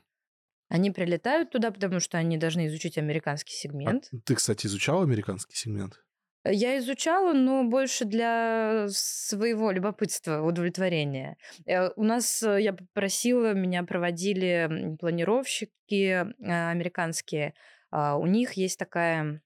[0.69, 4.11] Они прилетают туда, потому что они должны изучить американский А сегмент.
[4.25, 6.05] ты, кстати, изучал американский сегмент?
[6.51, 11.37] Я изучала, но больше для своего любопытства, удовлетворения.
[11.67, 16.25] Э, У нас, э, я попросила, меня проводили планировщики э,
[16.71, 17.55] американские.
[17.91, 19.43] А, У них есть такая,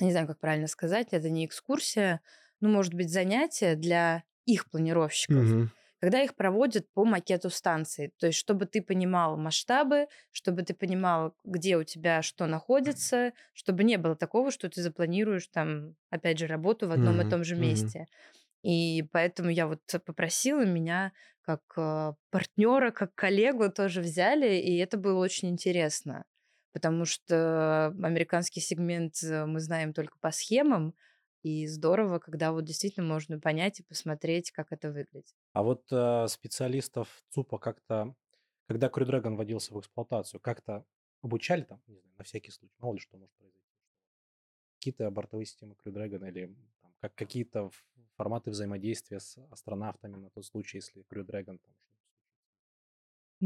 [0.00, 2.20] не знаю, как правильно сказать, это не экскурсия,
[2.60, 5.70] ну, может быть, занятие для их планировщиков Мгм.
[6.00, 8.12] Когда их проводят по макету станции.
[8.18, 13.84] То есть, чтобы ты понимал масштабы, чтобы ты понимал, где у тебя что находится, чтобы
[13.84, 17.26] не было такого, что ты запланируешь там, опять же, работу в одном и Мгм.
[17.26, 18.06] том же месте.
[18.62, 21.62] И поэтому я вот попросила меня как
[22.30, 26.24] партнера, как коллегу тоже взяли, и это было очень интересно,
[26.72, 30.94] потому что американский сегмент э, мы знаем только по схемам,
[31.42, 35.34] и здорово, когда вот действительно можно понять и посмотреть, как это выглядит.
[35.52, 38.14] А вот э, специалистов ЦУПа как-то,
[38.66, 40.84] когда Crew Dragon вводился в эксплуатацию, как-то
[41.22, 43.64] обучали там, не знаю, на всякий случай, мало ли что может произойти.
[44.78, 47.70] Какие-то бортовые системы Crew Dragon или там, как, какие-то
[48.16, 51.74] форматы взаимодействия с астронавтами на тот случай, если Crew Dragon там.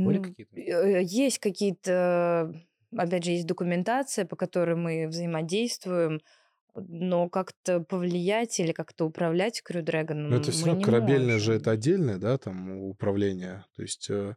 [0.03, 0.57] Были Ну, какие-то?
[0.57, 2.55] э, Есть какие-то,
[2.97, 6.21] опять же, есть документация, по которой мы взаимодействуем,
[6.75, 11.61] но как-то повлиять или как-то управлять Crew Dragon Но это все равно корабельное же можем.
[11.61, 13.65] это отдельное, да, там управление.
[13.77, 14.35] То есть э,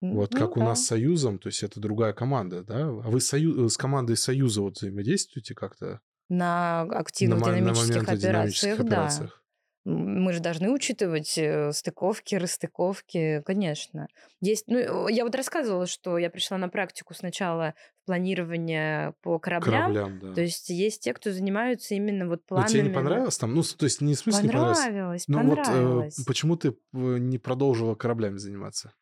[0.00, 0.84] вот Ну как у нас да.
[0.84, 2.82] с Союзом, то есть это другая команда, да?
[2.88, 7.88] А вы сою- э, с командой Союза вот взаимодействуете как-то На на, активных на динамических
[7.96, 8.84] моменты динамических операциях, да.
[8.96, 9.44] операциях?
[9.84, 14.06] Мы же должны учитывать э, стыковки, расстыковки, конечно.
[14.40, 17.74] Есть, ну, я вот рассказывала, что я пришла на практику сначала
[18.08, 20.42] в планирование по кораблям, Кораблям, то да.
[20.42, 23.54] есть есть те, кто занимаются именно вот Но тебе не планами понравилось там?
[23.54, 24.78] Ну, то есть не в смысле не понравилось.
[24.78, 26.24] Понравилось, Ну вот э, понравилось.
[26.26, 28.92] почему ты э, не продолжила кораблями заниматься?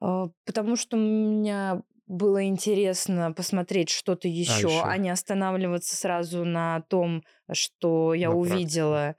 [0.00, 5.96] А, Потому что у меня было интересно посмотреть что-то А, еще, а еще не останавливаться
[5.96, 7.22] сразу на том,
[7.52, 8.54] что я на практике.
[8.54, 9.10] увидела.
[9.10, 9.14] Э,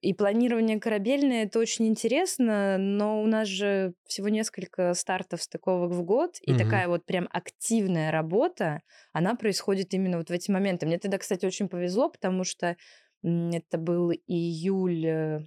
[0.00, 6.02] И планирование корабельное это очень интересно, но у нас же всего несколько стартов стыковок в
[6.02, 6.54] год, и Мгм.
[6.54, 8.82] такая вот прям активная работа,
[9.12, 10.86] она происходит именно вот в эти моменты.
[10.86, 12.76] Мне тогда, кстати, очень повезло, потому что
[13.22, 15.40] это был июль, э,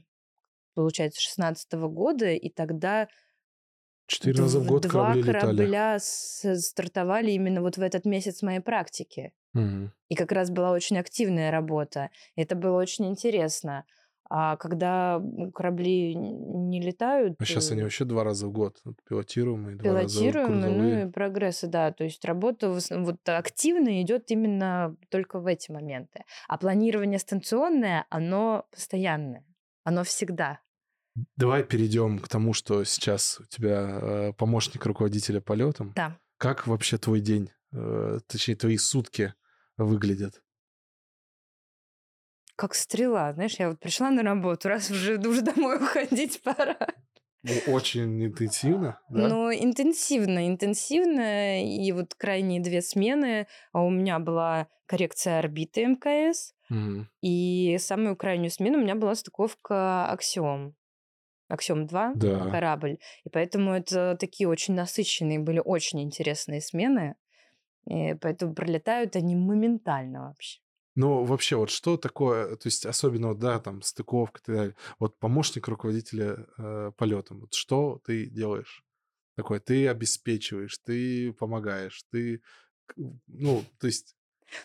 [0.76, 3.08] получается, шестнадцатого года, и тогда
[4.08, 5.40] Четыре раза в год Два корабли летали.
[5.58, 9.34] корабля с- стартовали именно вот в этот месяц моей практики.
[9.54, 9.92] Мгм.
[10.10, 12.10] И как раз была очень активная работа.
[12.36, 13.84] Это было очень интересно.
[14.30, 15.22] А когда
[15.54, 20.20] корабли не летают, А сейчас они э, вообще два раза в год пилотируемые, два раза
[20.20, 20.72] пилотируемые,
[21.04, 21.94] ну и прогрессы, да.
[21.94, 26.24] То есть работа вот активная идет именно только в эти моменты.
[26.50, 29.46] А планирование станционное, оно постоянное.
[29.84, 30.60] Оно всегда.
[31.36, 35.94] Давай перейдем к тому, что сейчас у тебя э, помощник руководителя полетом.
[35.96, 36.18] Да.
[36.38, 39.34] Как вообще твой день, э, точнее, твои сутки
[39.78, 40.42] выглядят?
[42.56, 46.78] Как стрела, знаешь, я вот пришла на работу, раз уже, уже домой уходить пора.
[47.44, 49.28] Ну, Очень интенсивно, да?
[49.28, 51.64] Но интенсивно, интенсивно.
[51.64, 53.48] И вот крайние две смены.
[53.72, 56.54] А у меня была коррекция орбиты МКС.
[56.70, 57.10] Мгм.
[57.22, 60.76] И самую крайнюю смену у меня была стыковка Аксиом.
[61.50, 62.52] Аксиом-2 Да.
[62.52, 63.00] корабль.
[63.26, 67.16] И поэтому это такие очень насыщенные, были очень интересные смены.
[67.88, 70.60] И поэтому пролетают они моментально вообще.
[70.96, 74.76] Ну, вообще, вот что такое, то есть особенно, вот, да, там, стыковка и так далее.
[75.00, 78.84] Вот помощник руководителя э, полетом, вот что ты делаешь?
[79.36, 82.44] Такое, ты обеспечиваешь, ты помогаешь, ты,
[83.28, 84.17] ну, то есть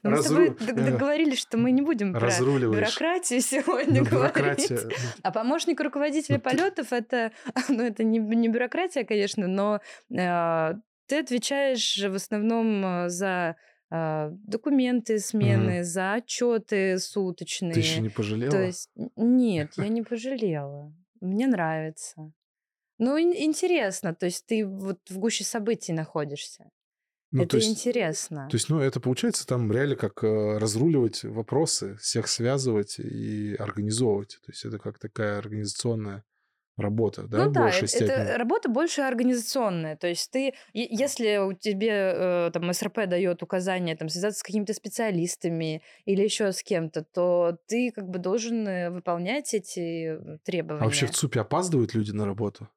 [0.02, 4.08] Но мы с тобой разру- дог- договорились, что мы не будем про бюрократию сегодня Ну,
[4.08, 4.34] говорить.
[4.36, 4.78] бюрократия.
[4.84, 4.90] ну,
[5.22, 7.32] А помощник руководителя Ну, ты- полетов это,
[7.68, 9.80] ну, это не, не бюрократия, конечно, но
[10.10, 10.74] э,
[11.06, 13.56] ты отвечаешь в основном э, за
[13.90, 17.72] э, документы смены, за отчеты суточные.
[17.74, 18.50] Ты еще не пожалела?
[18.50, 20.92] То есть нет, я не пожалела.
[21.20, 22.32] Мне нравится.
[22.98, 26.70] Ну, ин- интересно, то есть ты вот в гуще событий находишься.
[27.32, 28.46] Ну, это то есть, интересно.
[28.50, 34.38] То есть, ну, это получается там реально как э, разруливать вопросы, всех связывать и организовывать.
[34.44, 36.24] То есть это как такая организационная
[36.76, 38.36] работа, да, Ну да, это, степени.
[38.36, 39.96] работа больше организационная.
[39.96, 44.72] То есть ты, если у тебе э, там СРП дает указание там связаться с какими-то
[44.74, 50.18] специалистами или еще с кем-то, то ты как бы должен э, выполнять эти э, А
[50.18, 51.12] вообще в требования.
[51.12, 52.68] ЦУПе опаздывают люди на работу?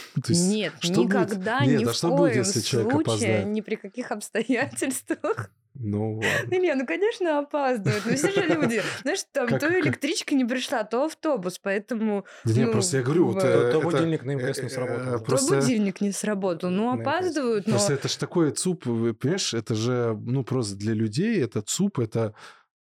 [0.14, 0.96] То есть Нет, будет?
[0.98, 3.46] никогда, Нет, ни а в будет, коем если человек случае, опоздает?
[3.46, 5.50] ни при каких обстоятельствах.
[5.74, 6.54] Ну ладно.
[6.54, 8.04] Не, ну конечно опаздывают.
[8.04, 8.82] Ну все же люди.
[9.02, 12.98] Знаешь, там Как- то как- электричка не пришла, то автобус, поэтому Да не, Ну, просто
[12.98, 15.18] я говорю, вот э, То это- будильник на э, МКС не э, сработал.
[15.18, 16.68] то Просто будильник не сработал.
[16.70, 17.72] Ну опаздывают, но...
[17.72, 18.84] Просто это ж такой ЦУП,
[19.18, 22.34] понимаешь, это же, ну, просто для людей, это ЦУП, это,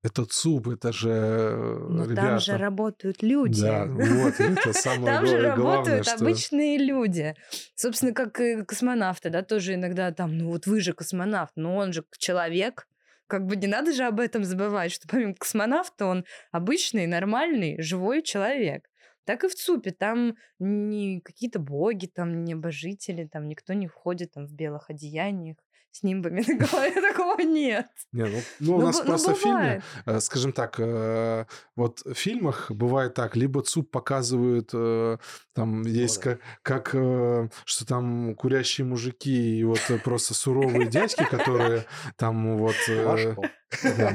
[0.06, 2.22] это ЦУП, это же, э, Но ребята.
[2.28, 3.60] там же работают люди.
[3.60, 7.34] Да, вот, это самое Там же работают обычные люди.
[7.74, 11.92] Собственно, как и космонавты, да, тоже иногда там, ну вот вы же космонавт, но он
[11.92, 12.86] же человек.
[13.26, 18.22] Как бы не надо же об этом забывать, что помимо космонавта он обычный, нормальный, живой
[18.22, 18.88] человек.
[19.24, 19.90] Так и в ЦУПе.
[19.90, 25.56] Там не какие-то боги, там небожители, там никто не входит там, в белых одеяниях
[25.96, 27.00] с нимбами на голове.
[27.00, 27.86] Такого нет.
[28.12, 32.00] Не, ну, ну, у Ну, нас ну, просто в фильме, э, скажем так, э, вот
[32.04, 35.18] в фильмах бывает так, либо ЦУП показывают, э,
[35.54, 41.24] там есть как, как э, что там курящие мужики и вот э, просто суровые дядьки,
[41.24, 41.84] которые
[42.16, 42.76] там вот...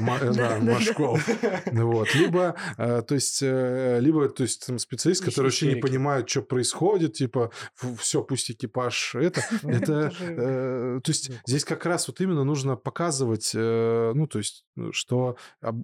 [0.00, 0.36] Машков.
[0.36, 0.58] Да.
[0.58, 1.28] Машков.
[1.72, 2.14] Ну Вот.
[2.14, 6.42] Либо, э, то есть, э, либо, то есть, там специалист, который вообще не понимает, что
[6.42, 7.50] происходит, типа,
[7.98, 9.42] все, пусть экипаж это.
[9.62, 14.64] Ну, Это, э, то есть, здесь как раз вот именно нужно показывать, ну, то есть,
[14.76, 15.36] ну, что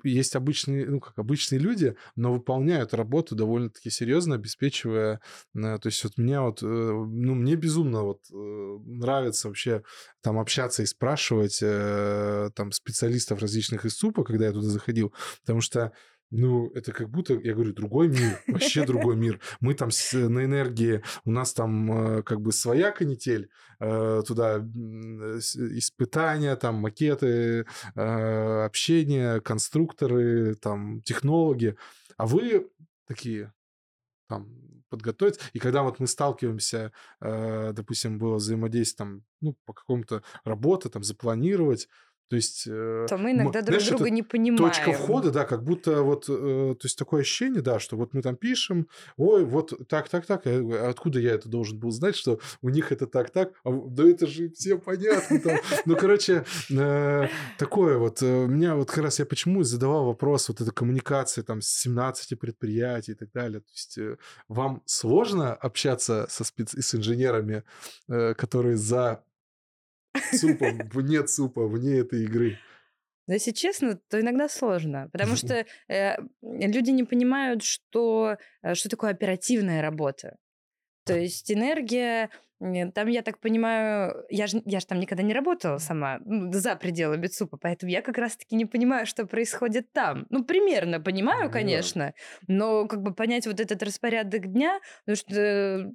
[0.03, 5.21] есть обычные, ну, как обычные люди, но выполняют работу довольно-таки серьезно, обеспечивая,
[5.55, 9.83] то есть, вот меня вот, ну, мне безумно вот нравится вообще
[10.23, 15.13] там общаться и спрашивать э, там специалистов различных из СУПа, когда я туда заходил,
[15.43, 15.93] потому что
[16.31, 19.41] ну, это как будто, я говорю, другой мир, вообще другой мир.
[19.61, 23.49] Мы там с- на энергии, у нас там э, как бы своя канитель,
[23.81, 24.59] э, туда
[25.41, 27.65] с- испытания, там макеты,
[27.95, 31.77] э, общение, конструкторы, там технологи,
[32.19, 32.69] а вы
[33.07, 33.55] такие
[34.29, 34.51] там
[34.89, 35.39] подготовить.
[35.53, 41.03] И когда вот мы сталкиваемся, э, допустим, было взаимодействие там, ну, по какому-то работе, там,
[41.05, 41.89] запланировать,
[42.29, 42.65] то есть...
[42.67, 44.59] э, То мы иногда друг знаешь, друга не понимаем.
[44.59, 48.21] Точка входа, да, как будто вот, э, то есть такое ощущение, да, что вот мы
[48.21, 52.17] там пишем, ой, вот так, так, так, говорю, «А откуда я это должен был знать,
[52.17, 55.41] что у них это так, так, а, да это же всем понятно.
[55.41, 55.59] там».
[55.87, 60.71] Ну, короче, э, такое вот, меня вот как раз я почему задавал вопрос, вот эта
[60.71, 63.99] коммуникация там с 17 предприятий и так далее, то есть
[64.49, 66.75] вам сложно общаться со спец...
[66.75, 67.65] с инженерами,
[68.07, 69.23] которые за
[70.33, 72.59] ЦУПом, вне ЦУПа, вне этой игры?
[73.27, 78.89] Но если честно, то иногда сложно, потому что э, люди не понимают, что, э, что
[78.89, 80.37] такое оперативная работа.
[81.05, 85.79] То есть энергия, там, я так понимаю, я же я ж там никогда не работала
[85.79, 90.27] сама, ну, за пределами ЦУПа, поэтому я как раз-таки не понимаю, что происходит там.
[90.31, 92.15] Ну, примерно понимаю, конечно,
[92.47, 95.93] но как бы понять вот этот распорядок дня, потому что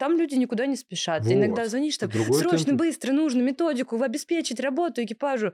[0.00, 1.22] там люди никуда не спешат.
[1.24, 1.70] Ты иногда Вот.
[1.70, 2.78] звонишь, Другой срочно, темп.
[2.78, 5.52] быстро, нужно методику обеспечить работу экипажу.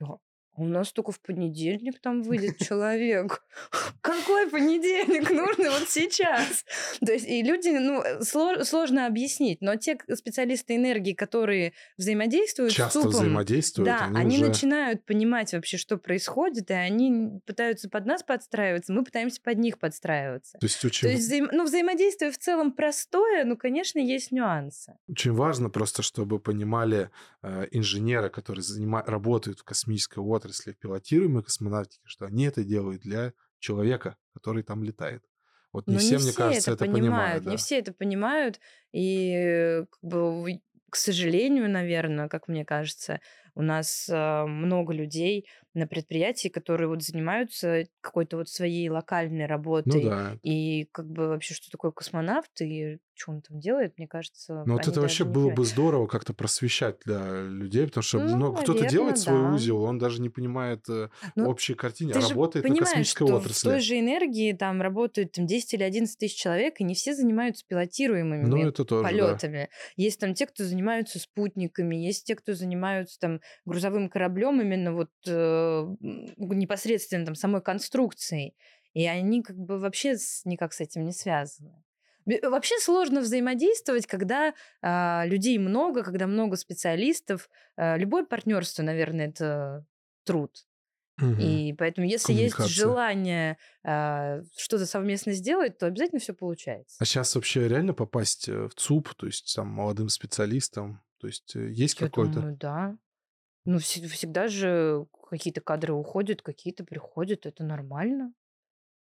[0.00, 0.18] Я, «А
[0.60, 3.42] у нас только в понедельник там выйдет человек.
[4.00, 5.30] Какой понедельник?
[5.30, 6.64] Нужно вот сейчас.
[7.04, 12.72] То есть, и люди, ну, э, сло- сложно объяснить, но те специалисты энергии, которые взаимодействуют
[12.72, 14.46] с Часто ЦУПом, взаимодействуют, да, они, они уже...
[14.48, 19.78] начинают понимать вообще, что происходит, и они пытаются под нас подстраиваться, мы пытаемся под них
[19.78, 20.58] подстраиваться.
[20.58, 24.94] То есть очень, То есть, взаим- ну, взаимодействие в целом простое, но, конечно, есть нюансы.
[25.08, 27.10] очень важно просто, чтобы понимали
[27.42, 33.02] э, инженеры, которые занима- работают в космической отрасли, в пилотируемой космонавтике, что они это делают
[33.02, 35.24] для человека, который там летает.
[35.72, 37.44] Вот не Но все, не мне все кажется, это понимают, понимают.
[37.44, 37.56] не да.
[37.56, 38.60] все это понимают,
[38.92, 43.20] и э, как бы, к сожалению, наверное, как мне кажется,
[43.54, 49.46] у нас э, много людей на предприятии, которые вот занимаются какой-то вот своей локальной Ну
[49.48, 50.36] работой, да.
[50.42, 54.74] и как бы вообще, что такое космонавт и что он там делает, мне кажется, Ну
[54.74, 58.52] вот это вообще не было бы здорово как-то просвещать для людей, потому что Ну, ну,
[58.54, 59.54] кто-то делает свой да.
[59.54, 63.68] узел, он даже не понимает э, Ну, общей картине, а работает на космической что отрасли.
[63.68, 67.14] в той же энергии там работают там, 10 или 11 тысяч человек, и не все
[67.14, 69.08] занимаются пилотируемыми Ну это тоже, да.
[69.08, 69.68] полетами.
[69.96, 75.10] Есть там те, кто занимаются спутниками, есть те, кто занимаются там грузовым кораблем именно вот
[75.26, 78.54] э, непосредственно там самой конструкцией.
[78.92, 81.82] И они как бы вообще с- никак с этим не связаны.
[82.26, 87.48] Бе- Вообще сложно взаимодействовать, когда а, людей много, когда много специалистов.
[87.76, 89.84] А, любое партнерство, наверное, это
[90.24, 90.66] труд.
[91.38, 96.96] И поэтому, если есть желание а, что-то совместно сделать, то обязательно все получается.
[96.98, 101.02] А сейчас вообще реально попасть э, в ЦУП, то есть там молодым специалистам?
[101.20, 102.40] То есть э, есть какой-то...
[102.58, 102.96] да.
[103.64, 108.32] Ну, всегда же какие-то кадры уходят, какие-то приходят, это нормально.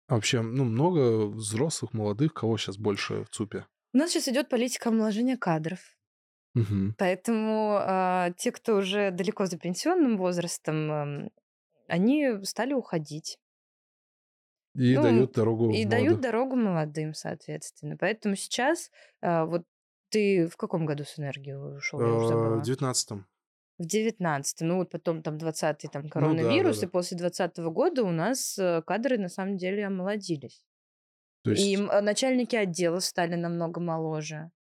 [0.09, 3.67] А вообще, ну, много взрослых, молодых, кого сейчас больше в ЦУПе?
[3.93, 5.79] У нас сейчас идет политика омоложения кадров.
[6.57, 6.95] Угу.
[6.99, 11.31] Поэтому э, те, кто уже далеко за пенсионным возрастом, э,
[11.87, 13.39] они стали уходить.
[14.75, 15.65] И ну, дают дорогу.
[15.67, 15.91] И молодым.
[15.91, 17.97] дают дорогу молодым, соответственно.
[17.97, 18.91] Поэтому сейчас
[19.23, 19.63] э, вот
[20.09, 21.99] ты в каком году с энергии ушел?
[22.01, 23.27] В девятнадцатом
[23.81, 24.69] в девятнадцатом.
[24.69, 26.91] Ну вот потом там двадцатый там Ну да, коронавирус, да, и да.
[26.93, 30.63] после двадцатого года у нас э, кадры на самом деле омолодились.
[31.45, 34.51] То И есть, м- а, начальники отделов стали намного моложе.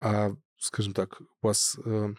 [0.00, 2.14] а, скажем так, у вас э,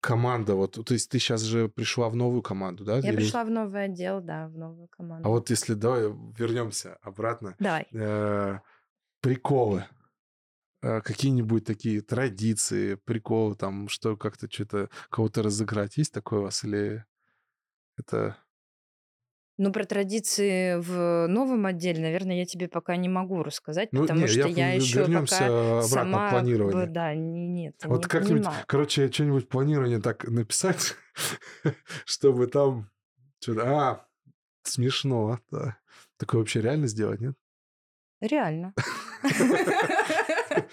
[0.00, 2.98] команда, вот, то есть ты сейчас же пришла в новую команду, да?
[2.98, 5.28] Я Или- пришла в новый отдел, да, в новую А команду.
[5.28, 6.02] вот если, давай
[6.38, 7.56] вернемся обратно.
[7.58, 7.88] Давай.
[7.92, 8.60] Э,
[9.20, 9.84] приколы.
[10.82, 15.96] Э, Какие-нибудь такие традиции, приколы, там, что как-то что-то кого-то разыграть.
[15.96, 16.64] Есть такое у вас?
[16.64, 17.04] Или
[17.96, 18.36] это...
[19.60, 24.20] Ну, про традиции в новом отделе, наверное, я тебе пока не могу рассказать, Ну, потому
[24.20, 26.86] не, что я я еще вернемся пока сама, планированию.
[26.86, 28.64] б- да, не- нет, Вот не как-нибудь, понимаю.
[28.68, 30.94] короче, что-нибудь планирование так написать,
[32.04, 32.88] чтобы там
[33.40, 33.62] что-то...
[33.66, 34.06] А,
[34.62, 35.76] смешно, да.
[36.18, 37.34] Такое вообще реально сделать, нет?
[38.20, 38.74] Реально.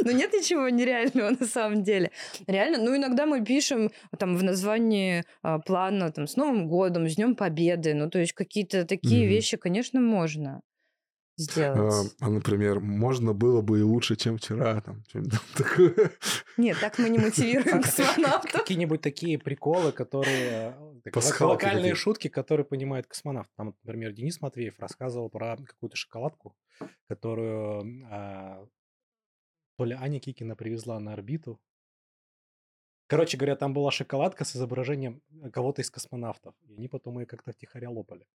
[0.00, 2.10] Ну, нет ничего нереального на самом деле.
[2.48, 7.14] Реально, ну, иногда мы пишем там в названии а, плана там, с Новым годом, с
[7.14, 7.94] Днем Победы.
[7.94, 9.30] Ну, то есть какие-то такие Мгм.
[9.30, 10.60] вещи, конечно, можно
[11.36, 12.12] сделать.
[12.20, 15.04] а, например, можно было бы и лучше, чем вчера, там,
[15.56, 16.10] такое.
[16.56, 18.52] Нет, так мы не мотивируем космонавтов.
[18.52, 20.74] Какие-нибудь такие приколы, которые...
[21.04, 21.10] э,
[21.40, 23.50] Локальные шутки, которые понимает космонавт.
[23.56, 26.56] Там, например, Денис Матвеев рассказывал про какую-то шоколадку,
[27.08, 28.66] которую а,
[29.76, 31.60] то ли Аня Кикина привезла на орбиту.
[33.08, 36.54] Короче говоря, там была шоколадка с изображением э, кого-то из космонавтов.
[36.62, 38.26] И они потом ее как-то втихаря лопали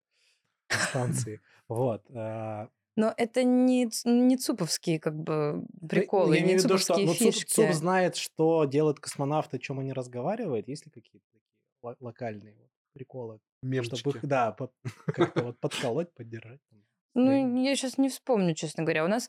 [0.71, 1.41] на станции.
[1.69, 2.05] Вот.
[2.15, 6.79] а, Но это не, не цуповские как бы Ну, приколы, я не имею в виду,
[6.79, 7.53] что цуповские ну, ЦУП, фишки.
[7.55, 10.69] ЦУП знает, что делают космонавты, о чем они разговаривают.
[10.69, 11.43] Есть ли какие-то такие
[11.83, 13.41] ло- локальные вот приколы?
[13.63, 14.09] Чтобы Мемчики.
[14.17, 14.73] их, да, под-
[15.07, 16.61] как-то вот подколоть, поддержать.
[17.15, 19.05] Ну, я сейчас не вспомню, честно говоря.
[19.05, 19.29] У нас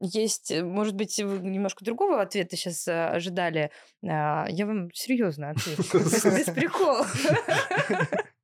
[0.00, 3.70] есть, э, может быть, вы немножко другого ответа сейчас ожидали.
[4.04, 7.14] А, Я вам серьезно отвечу, без приколов.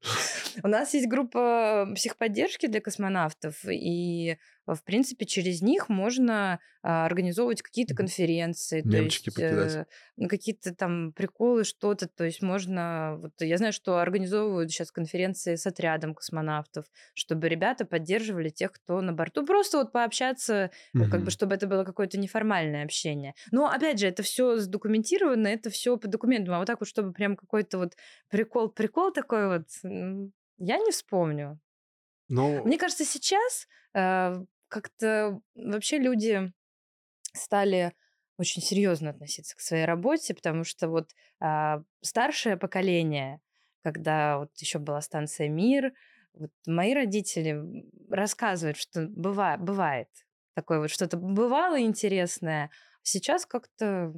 [0.63, 7.05] У нас есть группа психподдержки для космонавтов, и, э, в принципе, через них можно а,
[7.07, 9.87] организовывать какие-то конференции, то Мемчики есть покидать.
[10.19, 12.07] э, какие-то там приколы, что-то.
[12.09, 13.17] То есть можно...
[13.19, 19.01] Вот я знаю, что организовывают сейчас конференции с отрядом космонавтов, чтобы ребята поддерживали тех, кто
[19.01, 19.45] на борту.
[19.45, 23.35] Просто вот пообщаться, э, как бы, чтобы это было какое-то неформальное общение.
[23.51, 26.55] Но, опять же, это все задокументировано, это все по документам.
[26.55, 27.95] А вот так вот, чтобы прям какой-то вот
[28.29, 29.69] прикол-прикол такой вот,
[30.59, 31.61] я не вспомню.
[32.29, 36.53] Ну, Мне кажется, сейчас как-то вообще люди
[37.35, 37.93] стали
[38.39, 43.41] очень серьезно относиться к своей работе, потому что вот а, старшее поколение,
[43.83, 45.93] когда вот еще была станция Мир,
[46.33, 47.63] вот мои родители
[48.11, 50.09] рассказывают, что бывает, бывает
[50.55, 52.71] такое вот что-то бывало интересное.
[53.03, 54.15] Сейчас как-то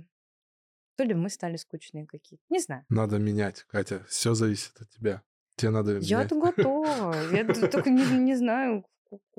[0.96, 2.84] то ли мы стали скучные какие-то, не знаю.
[2.88, 4.04] надо менять, Катя.
[4.08, 5.22] Все зависит от тебя.
[5.56, 6.08] Тебе надо менять.
[6.08, 7.14] Я-то готова.
[7.32, 8.84] Я только не, не знаю,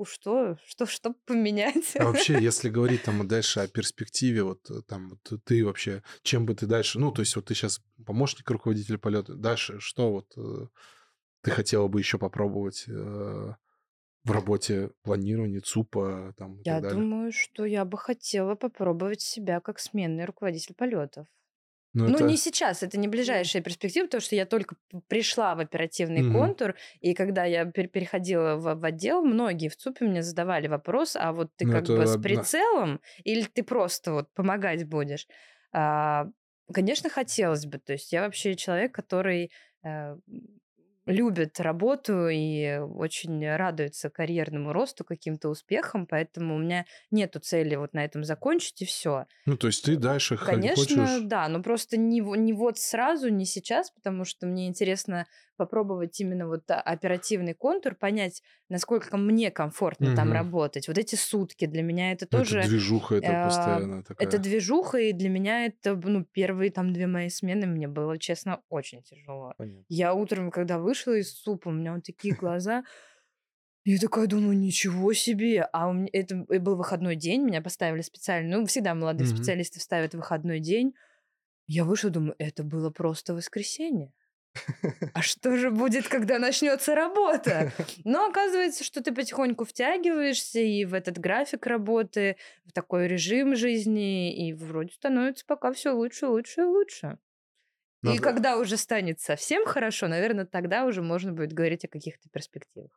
[0.04, 1.96] что, что, что поменять.
[1.96, 6.46] А вообще, если говорить там дальше о перспективе, вот э, там вот ты вообще, чем
[6.46, 10.32] бы ты дальше, ну, то есть вот ты сейчас помощник руководителя полета, дальше что вот
[10.36, 10.66] э,
[11.42, 13.54] ты хотела бы еще попробовать э,
[14.24, 17.00] в работе планирования ЦУПа там и Я так далее?
[17.00, 21.26] думаю, что я бы хотела попробовать себя как сменный руководитель полетов.
[21.96, 22.24] Ну, Ну, это...
[22.28, 24.76] не сейчас, это не ближайшая перспектива, потому что я только
[25.08, 26.32] пришла в оперативный Мгм.
[26.32, 31.16] контур, и когда я пер- переходила в, в отдел, многие в ЦУПе мне задавали вопрос,
[31.16, 35.26] а вот ты Ну, как это бы с прицелом или ты просто вот помогать будешь?
[35.72, 36.26] А,
[36.72, 37.78] конечно, хотелось бы.
[37.78, 39.50] То есть я вообще человек, который
[41.06, 47.76] э, любит работу и очень радуется карьерному росту, каким-то успехам, поэтому у меня нету цели
[47.76, 49.26] вот на этом закончить и все.
[49.46, 51.22] Ну, то есть ты дальше х- Конечно, хочешь...
[51.22, 55.26] да, но просто не, не вот сразу, не сейчас, потому что мне интересно
[55.56, 60.32] попробовать именно вот а, оперативный контур, понять, насколько мне комфортно там Мгм.
[60.32, 60.88] работать.
[60.88, 62.58] Вот эти сутки для меня это Ну, тоже...
[62.60, 64.28] Это движуха, это э, постоянно такая.
[64.28, 68.62] Это движуха, и для меня это, ну, первые там две мои смены мне было, честно,
[68.68, 69.54] очень тяжело.
[69.56, 69.84] Понятно.
[69.88, 72.84] Я утром, когда вышла, из ЦУПа, у меня вот такие глаза.
[73.84, 75.62] Я такая думаю, ничего себе.
[75.72, 78.58] А у меня, это был выходной день, меня поставили специально.
[78.58, 79.36] Ну, всегда молодые Мгм.
[79.36, 80.94] специалисты ставят выходной день.
[81.66, 84.12] Я вышла, думаю, это было просто воскресенье.
[85.14, 87.72] А что же будет, когда начнется работа?
[88.04, 94.48] Но оказывается, что ты потихоньку втягиваешься и в этот график работы, в такой режим жизни,
[94.48, 97.18] и вроде становится пока все лучше, лучше и лучше.
[98.02, 102.28] И Надо- когда уже станет совсем хорошо, наверное, тогда уже можно будет говорить о каких-то
[102.28, 102.90] перспективах.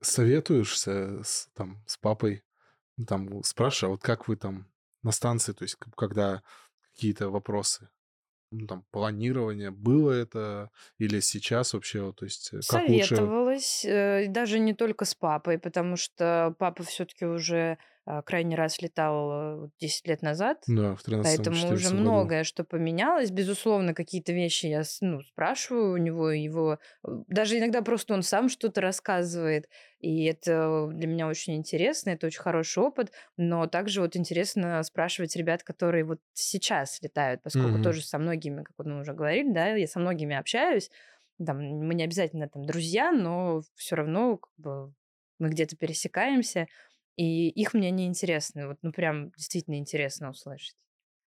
[0.00, 2.42] Советуешься с, там, с папой,
[2.96, 4.66] ну, там, спрашиваешь, а вот как вы там
[5.02, 6.42] на станции, то есть когда
[6.94, 7.88] какие-то вопросы,
[8.50, 13.16] ну, там, планирование, было это или сейчас вообще, то есть э, как лучше...
[13.16, 17.78] Советовалась, э, даже не только с папой, потому что папа все-таки уже
[18.24, 20.64] крайний раз летал э, вот 10 лет назад.
[20.66, 23.30] Да, в 13 Поэтому уже многое что поменялось.
[23.30, 28.48] Безусловно, какие-то вещи я ну, спрашиваю у него, его э, даже иногда просто он сам
[28.48, 34.16] что-то рассказывает, и это для меня очень интересно, это очень хороший опыт, но также вот
[34.16, 37.82] интересно спрашивать ребят, которые вот сейчас летают, поскольку Мгм.
[37.82, 40.90] тоже со многими, как мы уже говорили, да, я со многими общаюсь,
[41.44, 44.94] там, мы не обязательно там друзья, но все равно как бы
[45.38, 46.66] мы где-то пересекаемся,
[47.20, 50.74] и их мнение интересно, вот, ну, прям действительно интересно услышать.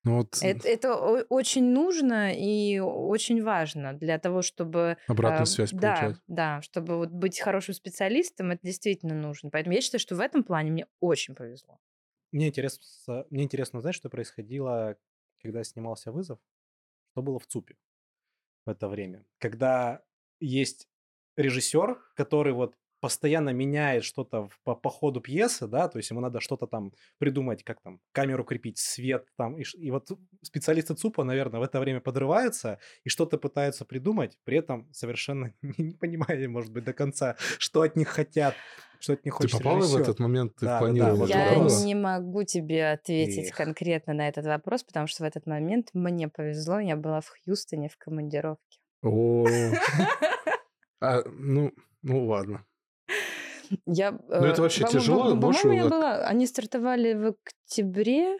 [0.05, 0.95] Ну вот Это, это
[1.29, 4.97] очень нужно и очень важно для того, чтобы...
[5.07, 6.21] обратную а, связь да, получать.
[6.27, 9.51] да, чтобы вот быть хорошим специалистом, это действительно нужно.
[9.51, 11.79] Поэтому я считаю, что в этом плане мне очень повезло.
[12.31, 14.97] Мне интересно, мне интересно знать, что происходило,
[15.41, 16.39] когда снимался вызов,
[17.11, 17.75] что было в ЦУПе
[18.65, 19.25] в это время.
[19.37, 20.03] Когда
[20.39, 20.89] есть
[21.37, 26.21] режиссер, который вот постоянно меняет что-то в- по, по ходу пьесы, да, то есть ему
[26.21, 30.07] надо что-то там придумать, как там камеру крепить, свет там, и, и вот
[30.41, 35.73] специалисты ЦУПа, наверное, в это время подрываются и что-то пытаются придумать, при этом совершенно не,
[35.83, 38.55] не понимая, может быть, до конца, что от них хотят,
[38.99, 40.01] что от них Ты хочет попала в режиссер.
[40.01, 41.73] этот момент, ты Да, да, в да, вот Я вопрос.
[41.73, 41.85] попала?
[41.85, 43.57] не могу тебе ответить Эх.
[43.57, 47.89] конкретно на этот вопрос, потому что в этот момент мне повезло, я была в Хьюстоне
[47.89, 48.79] в командировке.
[49.01, 49.45] О,
[51.01, 52.65] а, ну, ну ладно.
[53.85, 56.25] Я, Ну, это э, вообще тяжело, по- По-моему, я была...
[56.25, 58.37] Они стартовали в октябре.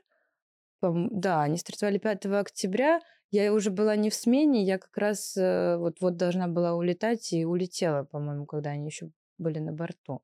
[0.81, 2.99] Да, они стартовали 5 октября.
[3.31, 7.45] Я уже была не в смене, я как раз э, вот-вот должна была улетать и
[7.45, 9.09] улетела, по-моему, когда они еще
[9.39, 10.21] были на борту.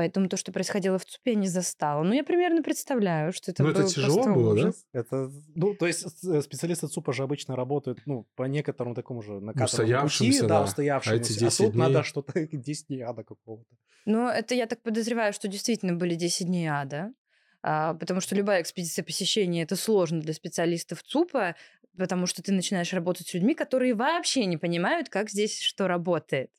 [0.00, 2.02] Поэтому то, что происходило в ЦУПе, я не застала.
[2.02, 4.62] Ну, я примерно представляю, что это Ну, это был тяжело было, да?
[4.62, 4.86] ужас.
[4.94, 9.40] Это, ну, то есть э, специалисты ЦУПа же обычно работают, ну, по некоторому такому же
[9.40, 10.62] накатанному пути, да, да.
[10.62, 11.22] устоявшемуся.
[11.22, 12.04] А эти 10 тут надо дней?
[12.04, 13.68] что-то 10 дней ада какого-то.
[14.06, 17.12] Ну, это я так подозреваю, что действительно были 10 дней ада.
[17.62, 21.56] а, потому что любая экспедиция посещения это сложно для специалистов ЦУПа,
[21.98, 26.50] потому что ты начинаешь работать с людьми, которые вообще не понимают, как здесь что работает.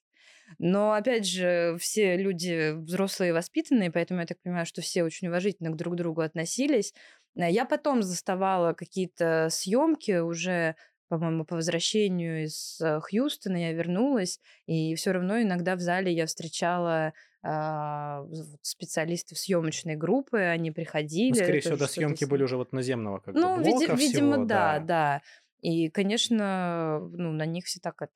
[0.59, 5.27] Но, опять же, все люди взрослые и воспитанные, поэтому я так понимаю, что все очень
[5.27, 6.93] уважительно к друг другу относились.
[7.37, 10.75] А Я потом заставала какие-то съемки уже,
[11.07, 16.25] по-моему, по возвращению из э, Хьюстона я вернулась, и все равно иногда в зале я
[16.25, 21.29] встречала вот специалистов съемочной группы, они приходили.
[21.29, 23.93] Ну, скорее всего, да, что-то съемки были уже вот наземного как бы Ну, види- блока
[23.93, 25.21] видимо, всего, да, да.
[25.61, 28.13] И, конечно, ну, на них все так это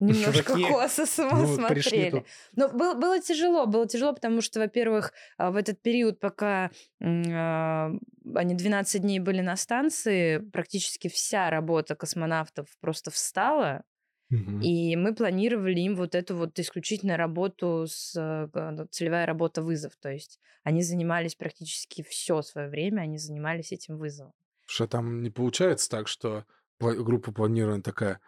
[0.00, 2.10] немножко Чуваки, косо см- Ну, смотрели.
[2.10, 2.26] тут.
[2.54, 6.70] Но было, было тяжело, было тяжело, потому что, во-первых, а, в этот период, пока
[7.02, 7.90] а,
[8.34, 13.82] они 12 дней были на станции, практически вся работа космонавтов просто встала,
[14.28, 14.60] Мгм.
[14.60, 19.92] и мы планировали им вот эту вот исключительно работу с э, ну, целевая работа вызов.
[20.00, 24.32] То есть они занимались практически все свое время, они занимались этим вызовом.
[24.66, 26.44] Что там не получается так, что
[26.80, 28.20] группа планирования такая,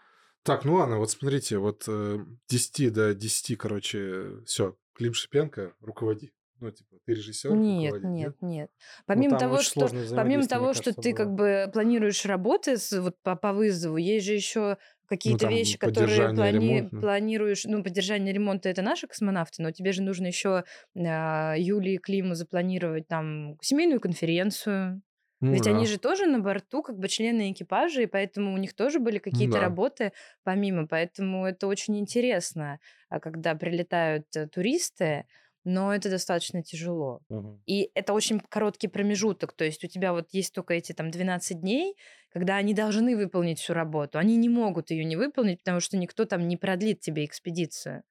[0.49, 2.19] так, ну ладно, вот смотрите, вот э,
[2.49, 6.33] 10 до 10, короче, все, Клим Шипенко, руководи.
[6.61, 8.71] Ну, типа, ты режиссер, Нет, нет, нет.
[8.77, 12.77] Ну, Помимо там того, что помимо того, мне что кажется, ты как бы планируешь работы
[12.79, 14.77] с, вот по, по вызову, есть же еще
[15.07, 17.01] какие-то Ну, там вещи, которые плани- ремонт, ну.
[17.01, 17.65] планируешь.
[17.65, 20.65] Ну, поддержание ремонта это наши космонавты, но тебе же нужно еще
[20.97, 25.01] Юлии и Климу запланировать там семейную конференцию.
[25.41, 25.71] Ну Ведь да.
[25.71, 29.19] они же тоже на борту, как бы члены экипажа, и поэтому у них тоже были
[29.19, 29.61] какие-то да.
[29.61, 30.13] работы
[30.43, 30.89] помимо.
[30.89, 35.27] Поэтому это очень интересно, а, когда прилетают э, туристы,
[35.65, 37.21] но это достаточно тяжело.
[37.29, 37.63] Мгм.
[37.67, 39.53] И это очень короткий промежуток.
[39.53, 41.95] То есть у тебя вот есть только эти там 12 дней,
[42.31, 44.19] когда они должны выполнить всю работу.
[44.19, 48.03] Они не могут ее не выполнить, потому что никто там не продлит тебе экспедицию.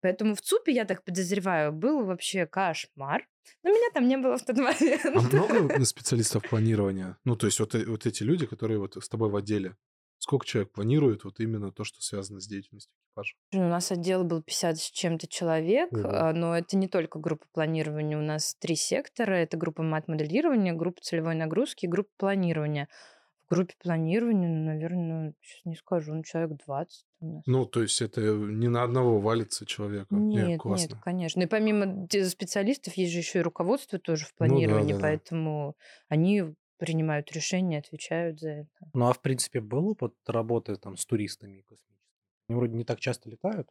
[0.00, 3.26] Поэтому в ЦУПе, я так подозреваю, был вообще кошмар.
[3.62, 5.04] Но меня там не было в тот момент.
[5.04, 7.18] А много специалистов планирования?
[7.24, 9.76] Ну, то есть вот, э- вот эти люди, которые вот с тобой в отделе
[10.22, 13.34] Сколько человек планирует вот именно то, что связано с деятельностью экипажа?
[13.54, 18.16] У нас отдел был 50 с чем-то человек, а, но это не только группа планирования.
[18.16, 19.34] У нас три сектора.
[19.34, 22.88] Это группа мат-моделирования, группа целевой нагрузки и группа планирования.
[23.52, 27.42] В группе планирования, ну, наверное, сейчас не скажу, ну, человек 20 у нас.
[27.46, 30.14] Ну, то есть это не на одного валится человека.
[30.14, 31.00] Нет, нет, классно.
[31.02, 31.40] конечно.
[31.40, 35.02] И помимо специалистов есть же еще и руководство тоже в Ну да, планировании, да, да.
[35.02, 35.76] поэтому
[36.08, 38.90] они принимают решения, отвечают за это.
[38.92, 41.92] Ну, а в принципе был опыт работы там с туристами космическими?
[42.48, 43.68] Они вроде не так часто летают.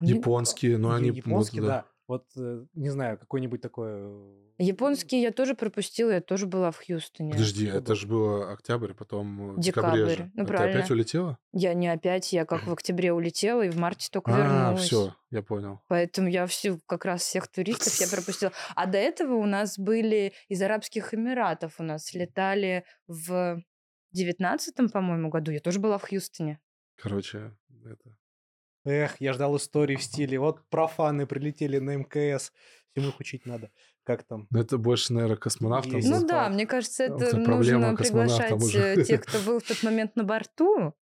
[0.00, 1.10] Японские, но они...
[1.10, 1.86] Японские, да.
[2.10, 3.86] Вот, э, не знаю, какой-нибудь такой...
[3.88, 7.30] э, Японские я тоже пропустила, я тоже была в Хьюстоне.
[7.30, 10.16] Подожди, Что это же было октябрь, потом в декабре Декабрь.
[10.16, 10.30] же.
[10.34, 10.78] Ну, А ты правильно.
[10.80, 11.38] опять улетела?
[11.52, 14.80] Я не опять, я как в октябре улетела и в марте только А, вернулась.
[14.86, 15.82] все, я понял.
[15.86, 18.50] Поэтому я всю, как раз всех туристов я пропустила.
[18.74, 21.78] А до этого у нас были из Арабских Эмиратов.
[21.78, 23.62] У нас летали в
[24.10, 25.52] девятнадцатом, по-моему, году.
[25.52, 26.58] Я тоже была в Хьюстоне.
[26.96, 28.16] Короче, это...
[28.84, 32.52] Эх, я ждал истории в стиле, вот профаны прилетели на МКС,
[32.92, 33.70] всему их учить надо.
[34.04, 34.46] Как там?
[34.50, 35.96] Ну, это больше, наверное, космонавтам.
[35.96, 36.08] Есть.
[36.10, 38.78] Ну да, мне кажется, Это это проблема нужно приглашать уже.
[38.80, 40.94] э, тех, кто был в тот момент на борту.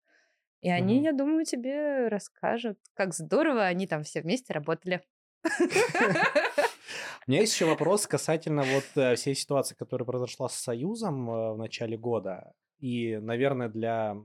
[0.61, 1.03] И они, Мгм.
[1.03, 5.03] я думаю, тебе расскажут, как здорово они там все вместе работали.
[7.28, 11.53] У меня есть еще вопрос касательно вот э, всей ситуации, которая произошла с Союзом э,
[11.53, 12.53] в начале года.
[12.80, 14.17] И, наверное, для...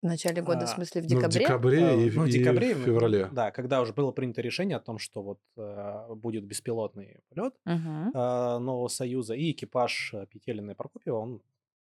[0.00, 1.40] В начале года, А, в смысле, в Ну, в декабре.
[1.40, 3.28] декабре э, и, в- ну, в и декабре, в ну, феврале.
[3.32, 8.10] Да, когда уже было принято решение о том, что вот э, будет беспилотный полет Мгм.
[8.14, 11.42] э, Нового Союза, и экипаж э, Петелина и Прокопьева, он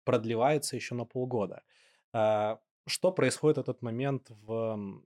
[0.05, 1.63] продлевается еще на полгода.
[2.13, 5.01] А, Что происходит в этот момент в,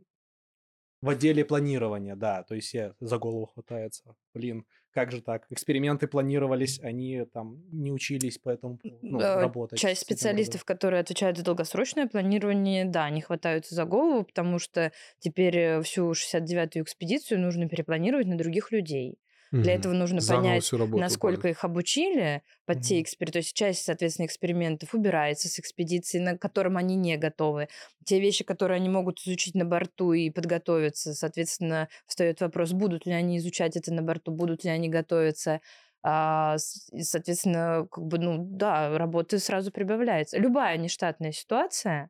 [1.01, 2.15] в отделе планирования?
[2.15, 4.15] Да, то есть я за голову хватается.
[4.33, 5.45] Блин, как же так?
[5.49, 9.79] Эксперименты планировались, они там не учились по этому поводу, ну, работать.
[9.79, 15.57] Часть специалистов, которые отвечают за долгосрочное планирование, да, они хватаются за голову, потому что теперь
[15.57, 19.17] э, всю 69-ю экспедицию нужно перепланировать на других людей.
[19.59, 21.47] Для этого нужно Заново понять, работу насколько упали.
[21.47, 23.01] их обучили под те Мгм.
[23.01, 23.33] эксперименты.
[23.33, 27.67] То есть часть, соответственно, экспериментов убирается с экспедиции, на которым они не готовы.
[28.05, 33.13] Те вещи, которые они могут изучить на борту и подготовиться, соответственно, встает вопрос, будут ли
[33.13, 35.61] они изучать это на борту, будут ли они готовиться.
[36.03, 40.37] А, соответственно, как бы, ну да, работы сразу прибавляется.
[40.39, 42.09] Любая нештатная ситуация,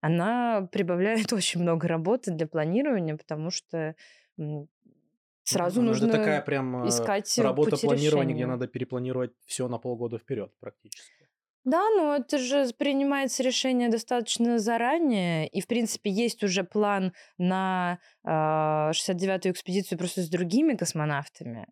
[0.00, 3.94] она прибавляет очень много работы для планирования, потому что
[5.48, 9.78] сразу Ну, нужно такая прям э, искать работа пути планирования, где надо перепланировать все на
[9.78, 11.18] полгода вперед практически.
[11.64, 17.98] Да, но это же принимается решение достаточно заранее, и, в принципе, есть уже план на
[18.24, 21.66] а, 69-ю экспедицию просто с другими космонавтами.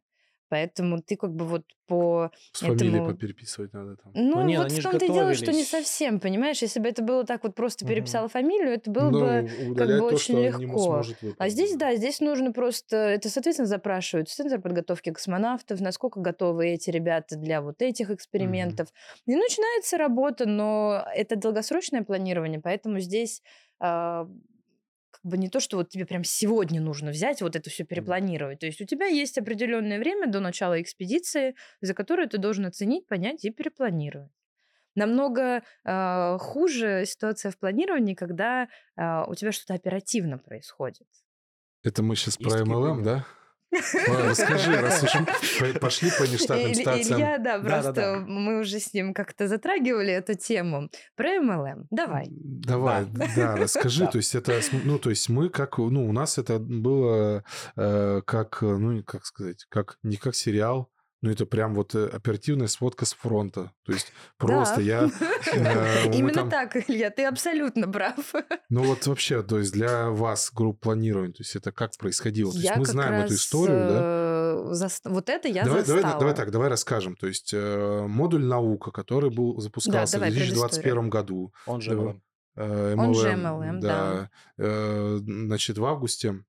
[0.49, 3.07] Поэтому ты как бы вот по С фамилией этому...
[3.09, 4.13] попереписывать надо там.
[4.15, 6.63] Ну, ну вот они в том-то и дело, что не совсем, понимаешь?
[6.63, 10.09] Если бы это было так вот просто переписала фамилию, это было Ну, бы удалять бы
[10.11, 11.03] то, очень легко.
[11.39, 12.97] А здесь, да, здесь нужно просто...
[12.97, 18.89] Это, соответственно, запрашивают центр подготовки космонавтов, насколько готовы эти ребята для вот этих экспериментов.
[19.27, 23.43] И начинается работа, но это долгосрочное планирование, поэтому здесь
[23.79, 24.56] а, как
[25.27, 28.61] бы не то, что вот тебе прям сегодня нужно взять вот это все перепланировать.
[28.61, 33.07] То есть у тебя есть определенное время до начала экспедиции, за которое ты должен оценить,
[33.07, 34.31] понять и перепланировать.
[34.95, 41.07] Намного а, хуже ситуация в планировании, когда а, у тебя что-то оперативно происходит.
[41.83, 43.27] Это мы сейчас Есть про MLM, да?
[44.09, 45.11] Ладно, Расскажи, раз уж
[45.81, 47.19] пошли по нештатным ситуациям.
[47.19, 48.25] Илья, да, просто Да-да-да.
[48.27, 50.89] мы уже с ним как-то затрагивали эту тему.
[51.17, 51.87] Про MLM.
[51.91, 52.27] Давай.
[52.31, 53.07] Давай,
[53.37, 54.05] да, расскажи.
[54.05, 54.11] Да.
[54.11, 57.45] То есть это, ну, то есть мы как, ну, у нас это было
[57.77, 60.91] э, как, ну, как сказать, как не как сериал,
[61.23, 63.73] но это прям вот э, оперативная сводка с фронта.
[63.85, 64.83] То есть просто Да.
[64.83, 65.11] я,
[65.55, 68.35] э, Именно там- так, Илья, ты абсолютно прав.
[68.71, 72.53] ну вот вообще, то есть для вас групп планирования, то есть это как происходило?
[72.53, 74.01] То есть мы знаем эту историю, да?
[74.01, 76.21] э, зас- Вот это я давай, давай, застала.
[76.21, 77.17] давай так, давай расскажем.
[77.17, 81.11] То есть э, модуль наука, который был запускался давай, в 2021 предысторию.
[81.11, 81.97] году, Он же Да.
[81.97, 82.21] MLM.
[82.57, 84.31] э, Он же MLM, MLM, да.
[84.59, 86.45] э, значит, в августе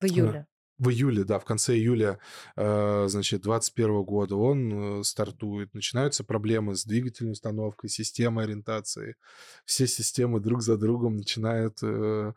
[0.00, 0.46] В июле.
[0.78, 2.18] В июле, да, в конце июля,
[2.56, 5.74] э, значит, 21 года он э, стартует.
[5.74, 9.16] Начинаются проблемы с двигательной установкой, системой ориентации.
[9.64, 12.32] Все системы друг за другом начинают э,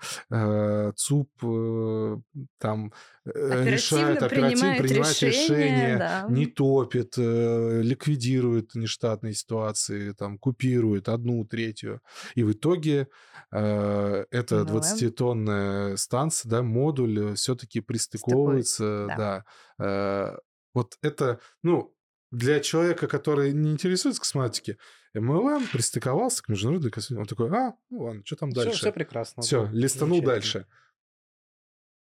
[0.96, 2.24] ЦУП
[2.58, 2.94] там
[3.24, 6.26] Оперативно решает, оперативно принимает принимает решения, решения, да.
[6.30, 12.02] не топит, э, ликвидирует нештатные ситуации, там, купирует одну, третью.
[12.34, 13.08] И в итоге
[13.52, 14.82] э, эта MLM.
[14.82, 19.46] 20-тонная станция, да, модуль все-таки пристыковывается, да.
[19.78, 19.86] да.
[19.86, 20.38] Э,
[20.74, 21.96] вот это, ну,
[22.32, 24.78] для человека, который не интересуется космонавтики,
[25.16, 27.20] MLM пристыковался к международной космической...
[27.22, 28.80] Он такой, а, ну ладно, что там Все, дальше?
[28.80, 29.44] все прекрасно.
[29.44, 30.66] Все, да, листанул дальше.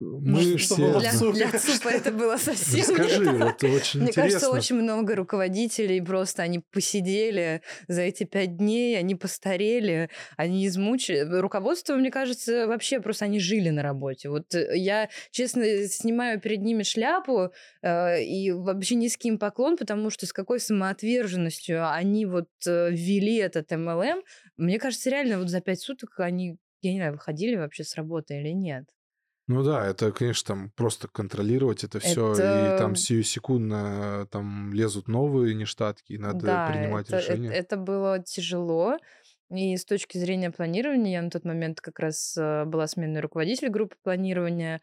[0.02, 1.00] Мы что все...
[1.00, 1.12] Для,
[1.48, 3.34] для ЦУПа это было совсем не Расскажи, так.
[3.34, 4.22] вот очень Мне интересно.
[4.22, 11.20] кажется, очень много руководителей просто они посидели за эти пять дней, они постарели, они измучили.
[11.40, 14.28] Руководство, мне кажется, вообще просто они жили на работе.
[14.28, 20.10] Вот э, я, честно, снимаю перед ними шляпу э, и вообще низкий им поклон, потому
[20.10, 24.22] что с какой самоотверженностью они вот э, ввели этот MLM.
[24.56, 28.38] Мне кажется, реально вот за пять суток они, я не знаю, выходили вообще с работы
[28.40, 28.84] или нет.
[29.48, 34.72] Ну да, это, конечно, там просто контролировать это все, и Это- там сию секундно там
[34.72, 37.50] лезут новые нештатки, и надо Да, принимать это, это- решения.
[37.52, 38.96] это было тяжело.
[39.50, 43.68] И с точки зрения планирования, я на тот момент как раз э, была сменный руководитель
[43.68, 44.80] группы планирования.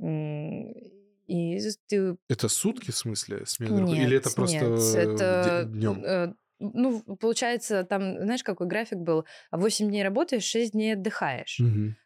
[0.00, 2.16] И ты...
[2.28, 6.04] Это сутки, в смысле, смена руко- Нет, Или это просто нет, это днем?
[6.04, 9.24] э, ну, получается, там, знаешь, какой график был?
[9.50, 11.60] 8 дней работаешь, 6 дней отдыхаешь.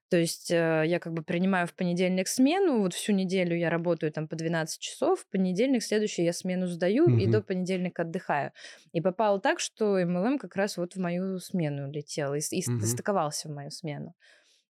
[0.09, 4.13] То есть э, я как бы принимаю в понедельник смену, вот всю неделю я работаю
[4.13, 7.33] там по 12 часов, в понедельник следующий я смену сдаю и Мгм.
[7.33, 8.53] до понедельника отдыхаю.
[8.93, 12.87] И попало так, что МЛМ как раз вот в мою смену летел и, и Мгм.
[12.87, 14.15] стыковался в мою смену.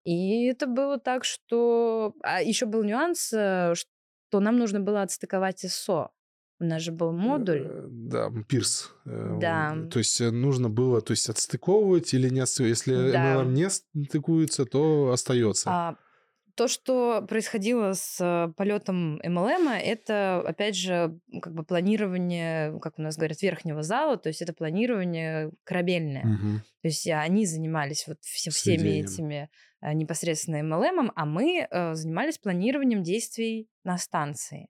[0.03, 2.13] И это было так, что...
[2.23, 6.11] А еще был нюанс, э, что нам нужно было отстыковать ИСО.
[6.61, 7.61] У нас же был модуль.
[7.65, 8.91] Э, Да, пирс.
[9.05, 9.77] Э, Да.
[9.91, 12.77] То есть э, нужно было то есть, отстыковывать или не отстыковывать.
[12.79, 13.35] Если Да.
[13.35, 13.69] MLM не
[14.05, 15.69] стыкуется, то остается.
[15.71, 15.95] А,
[16.55, 23.15] то, что происходило с полетом MLM, это, опять же, как бы планирование, как у нас
[23.15, 26.25] говорят, верхнего зала, то есть это планирование корабельное.
[26.25, 26.61] Мгм.
[26.81, 29.49] То есть они занимались вот все- всеми этими
[29.93, 34.67] непосредственно MLM, а мы занимались планированием действий на станции.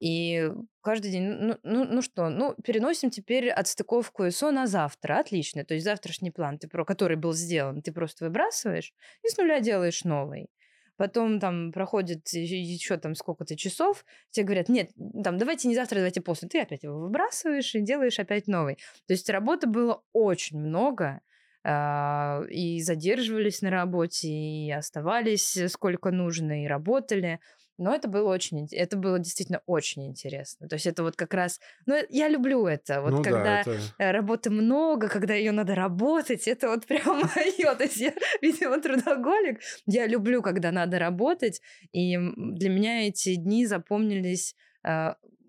[0.00, 5.18] И каждый день, ну, ну, ну что, ну, переносим теперь отстыковку ИСО на завтра.
[5.18, 5.64] Отлично.
[5.64, 8.92] То есть завтрашний план, ты про который был сделан, ты просто выбрасываешь
[9.24, 10.50] и с нуля делаешь новый.
[10.96, 14.90] Потом там проходит еще там сколько-то часов, тебе говорят, нет,
[15.22, 16.48] там, давайте не завтра, давайте после.
[16.48, 18.76] Ты опять его выбрасываешь и делаешь опять новый.
[19.06, 21.20] То есть работы было очень много,
[21.64, 27.40] а, и задерживались на работе, и оставались э, сколько нужно, и работали.
[27.78, 30.68] Но это было очень, это было действительно очень интересно.
[30.68, 33.78] То есть это вот как раз, ну я люблю это, вот ну когда да, это...
[33.98, 37.74] э, работы много, когда ее надо работать, это вот прям мое.
[37.74, 38.12] То есть я,
[38.42, 39.60] видимо, трудоголик.
[39.86, 41.62] Я люблю, когда надо работать.
[41.92, 44.54] И для меня эти дни запомнились.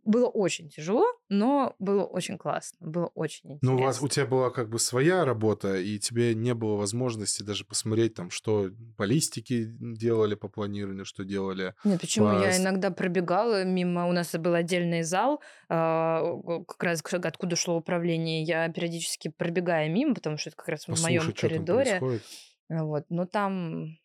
[0.06, 2.78] Было очень тяжело, но было очень классно.
[2.80, 3.72] Было очень интересно.
[3.72, 7.44] Ну, у, вас, у тебя была как бы своя работа, и тебе не было возможности
[7.44, 11.74] даже посмотреть, там, что баллистики делали по планированию, что делали.
[11.84, 12.28] Нет, почему?
[12.28, 16.22] Я Вас- иногда пробегала мимо, у нас был отдельный зал, а,
[16.68, 18.44] как раз откуда шло управление.
[18.44, 22.00] Я периодически пробегая мимо, потому что это как раз в моем коридоре.
[22.00, 22.24] происходит.
[22.70, 23.98] Вот, но там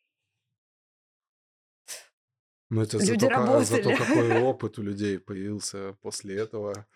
[2.74, 3.96] Ну, это Люди зато, ка- зато работали.
[3.98, 6.86] какой опыт у людей появился после этого.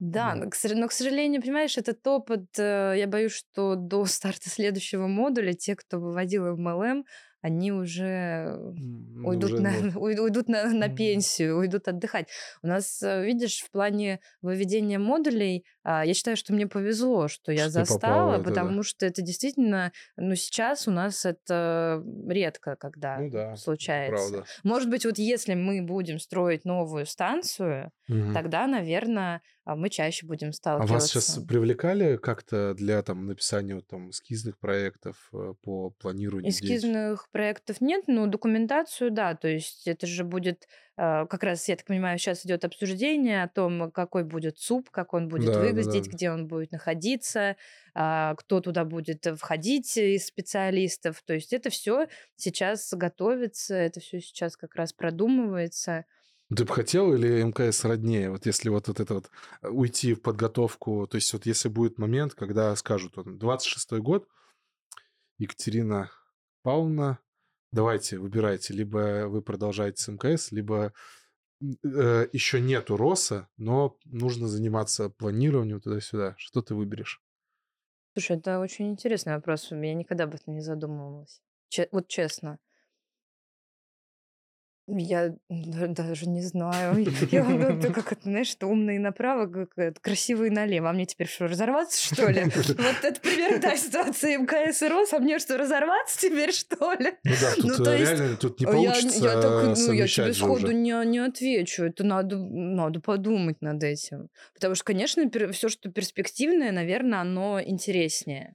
[0.00, 0.44] Да, Ну.
[0.44, 4.50] но, к, сож- но, к сожалению, понимаешь, этот опыт, э, я боюсь, что до старта
[4.50, 7.04] следующего модуля те, кто выводил MLM,
[7.42, 10.96] они уже ну, уйдут, уже, на, уй- уйдут на, на Мгм.
[10.96, 12.28] пенсию, уйдут отдыхать.
[12.62, 17.52] У нас, э, видишь, в плане выведения модулей, а, я считаю, что мне повезло, что
[17.52, 18.50] я Что застала, это, да.
[18.50, 24.32] потому что это действительно, ну, сейчас у нас это редко, когда Ну да, случается.
[24.32, 24.46] правда.
[24.64, 28.32] Может быть, вот если мы будем строить новую станцию, Мгм.
[28.34, 30.94] тогда, наверное, мы чаще будем А сталкиваться.
[30.94, 36.50] вас сейчас привлекали как-то для там написания вот, там эскизных проектов э, по планированию?
[36.50, 39.34] Эскизных проектов нет, но документацию, да.
[39.36, 43.48] То есть это же будет, э, как раз, я так понимаю, сейчас идет обсуждение о
[43.48, 46.10] том, какой будет СУП, как он будет Да, да, выглядеть, да.
[46.10, 47.56] где он будет находиться,
[47.94, 51.22] а, кто туда будет э, входить из специалистов.
[51.24, 56.04] То есть это все сейчас готовится, это все сейчас как раз продумывается.
[56.54, 58.30] Ты бы хотел или МКС роднее?
[58.30, 59.30] Вот если вот, вот это вот
[59.62, 64.28] э, уйти в подготовку, то есть вот если будет момент, когда скажут, вот, 26-й год,
[65.38, 66.10] Екатерина
[66.62, 67.18] Павловна,
[67.72, 70.92] давайте, выбирайте, либо вы продолжаете с МКС, либо
[71.62, 76.34] э, еще нету РОСа, но нужно заниматься планированием туда-сюда.
[76.38, 77.22] Что ты выберешь?
[78.14, 79.70] Слушай, это очень интересный вопрос.
[79.70, 81.40] Я никогда об этом не задумывалась.
[81.70, 82.58] Че- вот честно.
[84.88, 87.06] Я да- даже не знаю.
[87.30, 90.90] Я ну, ты как это, знаешь, что умные направо, как это, красивые налево.
[90.90, 92.44] А мне теперь что, разорваться, что ли?
[92.44, 97.12] Вот это примерно та ситуация МКС и РОС, а мне что, разорваться теперь, что ли?
[97.24, 99.76] Ну да, тут Ну, э, есть, реально тут не Я, получится я так, ну, я
[99.76, 100.74] совмещать тебе сходу уже.
[100.74, 101.84] не, не отвечу.
[101.84, 104.28] Это надо, надо подумать над этим.
[104.54, 108.54] Потому что, конечно, все, что перспективное, наверное, оно интереснее.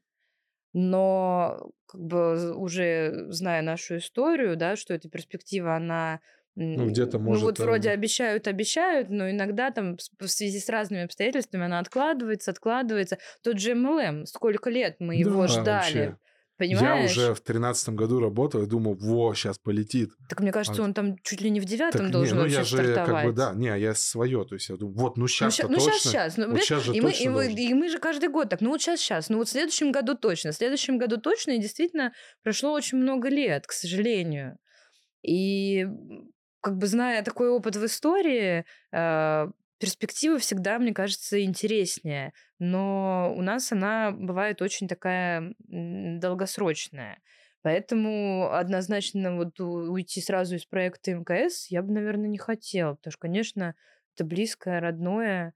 [0.73, 6.19] Но как бы уже зная нашу историю, да, что эта перспектива, она
[6.55, 7.43] Ну, где-то ну может...
[7.43, 12.51] вот вроде э, обещают, обещают, но иногда там в связи с разными обстоятельствами она откладывается,
[12.51, 13.17] откладывается.
[13.41, 16.17] Тот же MLM, сколько лет мы его Да, ждали, вообще.
[16.59, 17.11] Я понимаешь?
[17.11, 20.09] уже в тринадцатом году работал и думал, во, сейчас полетит.
[20.29, 22.41] Так мне кажется, А- он там чуть ли не в Так девятом не, должен ну
[22.43, 23.35] вообще я же как бы, стартовать.
[23.35, 25.93] да, не, я свое, то есть я думаю, вот, ну Ну, сейчас то ну, сейчас,
[25.95, 26.37] точно, сейчас.
[26.37, 28.69] Ну, вот сейчас же и, мы, и, мы, и мы же каждый год так, ну
[28.69, 32.13] вот сейчас, сейчас, ну вот в следующем году точно, в следующем году точно, и действительно
[32.43, 34.57] прошло очень много лет, к сожалению.
[35.23, 35.85] И
[36.61, 39.47] как бы зная такой опыт в истории, э,
[39.79, 42.33] перспектива всегда, мне кажется, интереснее.
[42.59, 47.19] Но у нас она бывает очень такая долгосрочная.
[47.61, 52.95] Поэтому однозначно вот уйти сразу из проекта МКС я бы, наверное, не хотела.
[52.95, 53.75] Потому что, конечно,
[54.15, 55.53] это близкое, родное.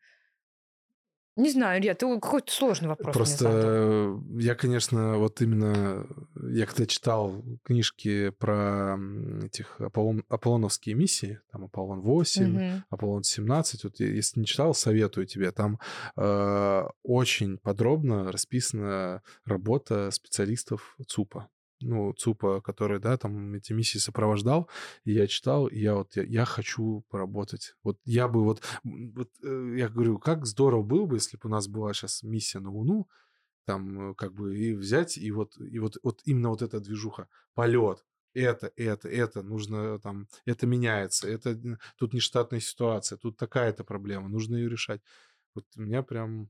[1.38, 3.16] Не знаю, Илья, ты какой-то сложный вопрос.
[3.16, 6.06] Просто э, я, конечно, вот именно,
[6.36, 8.98] я когда читал книжки про
[9.44, 12.84] этих Аполлон, Аполлоновские миссии, там Аполлон 8, Мгм.
[12.90, 15.80] Аполлон 17, вот если не читал, советую тебе, там
[16.18, 21.48] э, очень подробно расписана работа специалистов ЦУПа.
[21.82, 24.70] Ну, ЦУПа, который, да, там эти миссии сопровождал,
[25.04, 27.76] и я читал, и я вот, я, я хочу поработать.
[27.84, 31.52] Вот я бы вот, вот э, я говорю, как здорово было бы, если бы у
[31.52, 33.08] нас была сейчас миссия на Луну,
[33.66, 37.28] там, э, как бы, и взять, и вот, и вот, вот именно вот эта движуха,
[37.54, 41.60] полет, это, это, это, нужно там, это меняется, это
[41.98, 45.02] тут нештатная ситуация, тут такая-то проблема, нужно ее решать.
[45.54, 46.50] Вот меня прям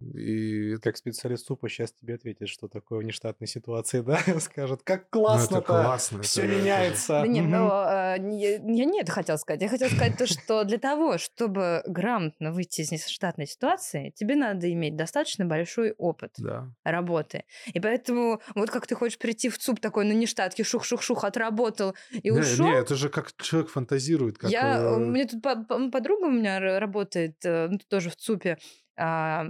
[0.00, 4.18] и Как специалист СУПа сейчас тебе ответит, что такое внештатной ситуации, да?
[4.40, 7.12] Скажет, как ну, это классно-то, классно, все это- меняется.
[7.20, 8.42] Да нет, но а, не-
[8.76, 9.62] я не это хотела сказать.
[9.62, 14.70] Я хотела сказать то, что для того, чтобы грамотно выйти из нештатной ситуации, тебе надо
[14.72, 16.70] иметь достаточно большой опыт Да.
[16.84, 17.44] работы.
[17.72, 22.30] И поэтому вот как ты хочешь прийти в ЦУП такой на нештатке, шух-шух-шух, отработал и
[22.30, 22.66] ушел.
[22.66, 24.50] не, это же как человек фантазирует, как...
[24.50, 28.16] Я, э, у меня тут по- по- подруга у меня работает, э, ну, тоже в
[28.16, 28.58] ЦУПе,
[28.98, 29.46] а,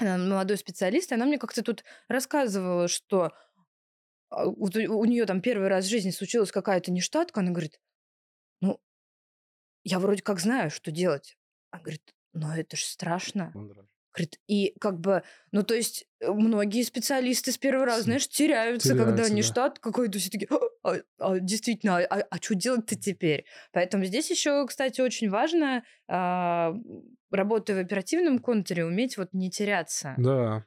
[0.00, 3.32] молодой специалист, и она мне как-то тут рассказывала, что
[4.30, 7.80] а, вот у, нее там первый раз в жизни случилась какая-то нештатка, она говорит,
[8.60, 8.80] ну,
[9.84, 11.38] я вроде как знаю, что делать.
[11.70, 13.52] Она говорит, но это же страшно.
[14.46, 19.12] И как бы, ну, то есть э, многие специалисты с первого раза, знаешь, теряются, когда
[19.12, 19.46] теряются, не да.
[19.46, 20.48] штат какой-то, все такие,
[20.82, 23.44] а, а, действительно, а, что делать-то теперь?
[23.72, 26.74] Поэтому здесь еще, кстати, очень важно, а,
[27.30, 30.14] работая в оперативном контуре, уметь вот не теряться.
[30.18, 30.64] Да.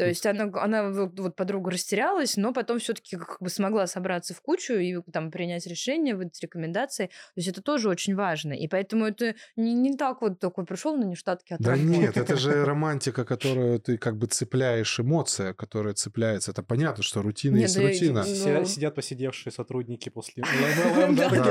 [0.00, 4.32] То есть она, она вот, вот подруга растерялась, но потом все-таки как бы смогла собраться
[4.32, 7.06] в кучу и там принять решение, выдать рекомендации.
[7.06, 8.54] То есть это тоже очень важно.
[8.54, 12.64] И поэтому это не, не так вот такой пришел на нештатки Да нет, это же
[12.64, 16.52] романтика, которую ты как бы цепляешь, эмоция, которая цепляется.
[16.52, 18.24] Это понятно, что рутина Нет, есть да рутина.
[18.26, 18.64] Ну.
[18.64, 20.42] Сидят посидевшие сотрудники после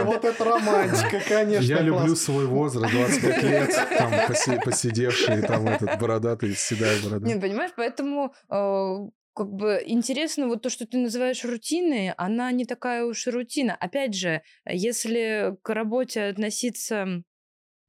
[0.05, 2.21] вот это романтика, конечно, Я люблю класс».
[2.21, 7.27] свой возраст, 25 лет, там поси- посидевший, там этот бородатый, седая борода.
[7.27, 12.65] Нет, понимаешь, поэтому э, как бы интересно вот то, что ты называешь рутиной, она не
[12.65, 13.75] такая уж и рутина.
[13.75, 17.23] Опять же, если к работе относиться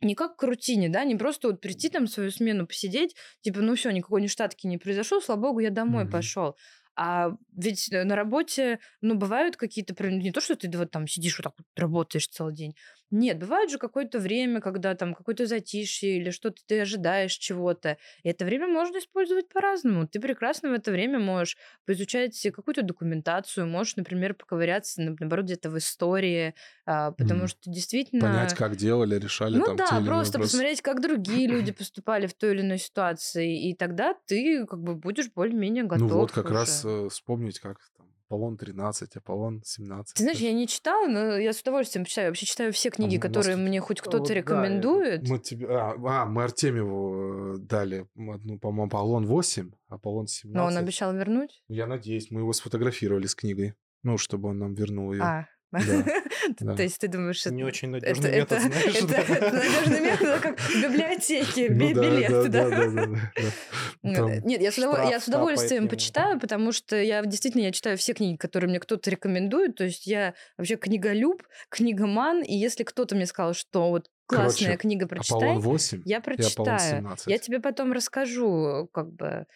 [0.02, 3.74] не как к рутине, да, не просто вот прийти там свою смену посидеть, типа, ну
[3.74, 6.08] все, никакой нештатки не произошло, слава богу, я домой Мгм.
[6.08, 6.56] пошел.
[6.96, 11.38] А ведь э, на работе, ну, бывают какие-то, не то, что ты вот там сидишь
[11.38, 12.74] вот так вот работаешь целый день.
[13.10, 17.98] Нет, бывает же какое-то время, когда там какое-то затишье или что-то ты ожидаешь чего-то.
[18.22, 20.06] И это время можно использовать по-разному.
[20.06, 21.56] Ты прекрасно в это время можешь
[21.86, 26.54] поизучать какую-то документацию, можешь, например, поковыряться, на- наоборот, где-то в истории,
[26.86, 27.48] а, потому Мгм.
[27.48, 28.26] что действительно...
[28.26, 30.40] Понять, как делали, решали Ну там те да, или иные просто вопросы.
[30.40, 34.94] посмотреть, как другие люди поступали в той или иной ситуации, и тогда ты как бы
[34.94, 36.50] будешь более-менее готов Ну вот как уже.
[36.50, 40.14] раз э, вспомнить, как там Аполлон 13, Аполлон 17.
[40.14, 42.28] Ты знаешь, я не читала, но я с удовольствием читаю.
[42.28, 45.28] Вообще читаю все книги, м- которые может, мне хоть Ну, кто-то вот да, рекомендует.
[45.28, 50.54] Мы тебе, а, а, мы Артемьеву э, дали одну, по-моему, Аполлон 8, Аполлон 17.
[50.54, 51.60] Но он обещал вернуть.
[51.66, 53.74] Я надеюсь, мы его сфотографировали с книгой.
[54.04, 55.22] Ну, чтобы он нам вернул ее.
[55.22, 55.46] А,
[56.60, 56.74] Да.
[56.76, 58.96] То есть ты думаешь, Не это- очень надежный это, метод, знаешь.
[58.96, 59.18] это, да.
[59.22, 62.64] это надежный метод, это как в библиотеке, Ну билет, да,
[64.02, 67.96] Нет, я с, удов- штраф я с удовольствием почитаю, потому что я действительно я читаю
[67.98, 69.76] все книги, которые мне кто-то рекомендует.
[69.76, 74.76] То есть я вообще книголюб, книгоман, и если кто-то мне сказал, что вот классная Короче,
[74.78, 76.78] книга, прочитай, Аполлон 8 я прочитаю.
[76.78, 77.26] 17.
[77.26, 79.46] Я тебе потом расскажу, как бы,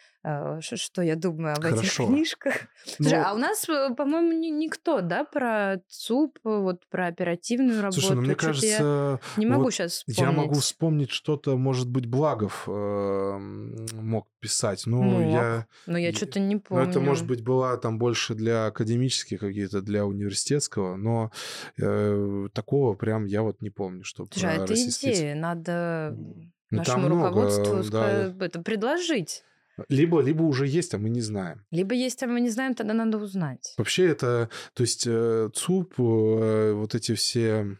[0.60, 2.06] что я думаю об этих Хорошо.
[2.06, 2.54] книжках.
[2.86, 7.82] Слушай, Ну, а у нас, э, по-моему, ни- никто, да, про ЦУП, вот про оперативную
[7.82, 8.00] работу.
[8.00, 10.62] Слушай, ну мне Чё-то я кажется, не могу вот сейчас я могу вспомнить.
[10.64, 14.82] вспомнить что-то, может быть, Благов э, мог писать.
[14.86, 15.20] Ну, Мог.
[15.32, 15.66] я...
[15.86, 16.88] Но я что-то не помню.
[16.88, 21.30] это, может быть, была там больше для академических какие-то, для университетского, но
[21.78, 26.14] э, такого прям я вот не помню, что Слушай, а про это российский идея, надо
[26.16, 28.26] Ну, нашему много, руководству да.
[28.28, 29.44] ска- это предложить.
[29.88, 31.64] Либо, либо уже есть, а мы не знаем.
[31.70, 33.74] Либо есть, а мы не знаем, тогда надо узнать.
[33.76, 37.78] Вообще это, то есть э, ЦУП, э, вот эти все,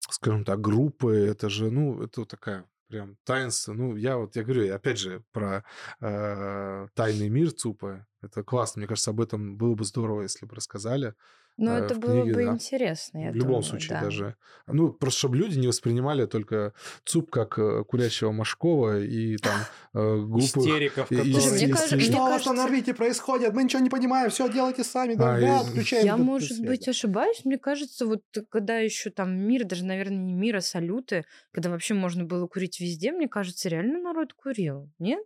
[0.00, 3.72] скажем так, группы, это же, ну, это такая прям таинство.
[3.72, 5.64] Ну, я вот, я говорю, опять же, про
[6.00, 8.06] э, тайный мир ЦУПа.
[8.22, 8.80] Это классно.
[8.80, 11.14] Мне кажется, об этом было бы здорово, если бы рассказали.
[11.56, 12.52] Но э, это в было книге, бы да.
[12.52, 14.00] интересно, я в любом думаю, случае да.
[14.00, 14.36] даже.
[14.66, 16.72] Ну, просто чтобы люди не воспринимали только
[17.04, 19.60] ЦУП как э, курящего Машкова и там
[19.94, 20.44] э, глупых...
[20.44, 21.24] Истериков, которые...
[21.24, 23.52] Мне кажется- Что у вас кажется- на орбите происходит?
[23.54, 26.06] Мы ничего не понимаем, все делайте сами, да, А, да, и- отключаем.
[26.06, 26.66] Я, может свет.
[26.68, 27.44] быть, ошибаюсь.
[27.44, 31.94] Мне кажется, вот когда еще там мир, даже, наверное, не мир, а салюты, когда вообще
[31.94, 34.90] можно было курить везде, мне кажется, реально народ курил.
[34.98, 35.24] Нет?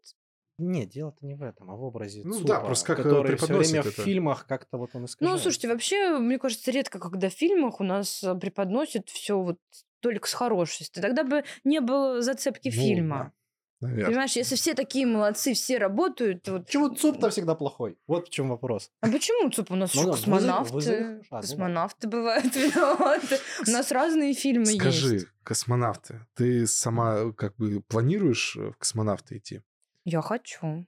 [0.58, 3.36] Нет, дело-то не в этом, а в образе Ну ЦУПа, да, просто как, э, который
[3.36, 4.02] все время в это.
[4.02, 5.42] фильмах как-то вот он Ну, искажается.
[5.44, 9.58] слушайте, вообще, мне кажется, редко, когда в фильмах у нас э, преподносят все вот
[10.00, 11.00] только с хорошестью.
[11.02, 13.32] Тогда бы не было зацепки Ну, фильма.
[13.80, 14.06] да, наверное.
[14.08, 16.66] Понимаешь, если все такие молодцы, все работают, вот...
[16.66, 17.96] Почему ЦУП-то всегда плохой?
[18.08, 18.90] Вот в чем вопрос.
[19.00, 23.38] А почему, Цуп, у нас Ну космонавты, вызови- а, ну космонавты бывают виноваты.
[23.64, 25.26] У нас разные фильмы Скажи, есть.
[25.44, 29.62] космонавты, ты сама как бы планируешь э, в космонавты идти?
[30.10, 30.86] Я хочу.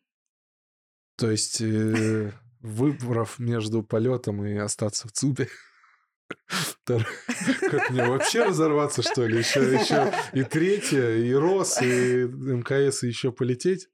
[1.16, 5.46] То есть, э, выбрав между полетом и остаться в ЦУПе,
[6.86, 9.36] как мне вообще разорваться, что ли?
[9.36, 13.88] Еще, еще и третье, и РОС, и МКС, и еще полететь?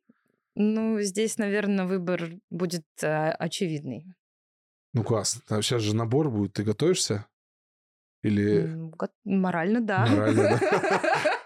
[0.54, 4.06] Ну, здесь, наверное, выбор будет а, очевидный.
[4.92, 5.42] Ну, классно.
[5.48, 6.52] Там сейчас же набор будет.
[6.52, 7.26] Ты готовишься?
[8.22, 8.78] Или
[9.24, 10.06] Морально, да.
[10.06, 10.60] морально?
[10.60, 11.32] да?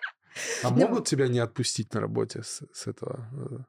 [0.63, 3.67] А Ну, могут тебя не отпустить на работе с, с этого?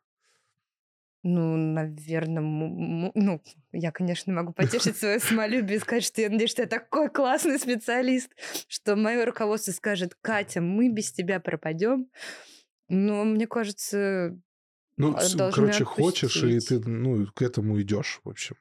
[1.23, 3.41] Ну, наверное, ну,
[3.71, 7.59] я, конечно, могу потешить свое самолюбие и сказать, что я надеюсь, что я такой классный
[7.59, 8.31] специалист,
[8.67, 12.09] что мое руководство скажет, Катя, мы без тебя пропадем.
[12.89, 14.37] Но мне кажется,
[14.97, 16.83] Ну, А, короче, хочешь, и отпустить.
[16.83, 18.55] ты ну, к этому идешь, в общем.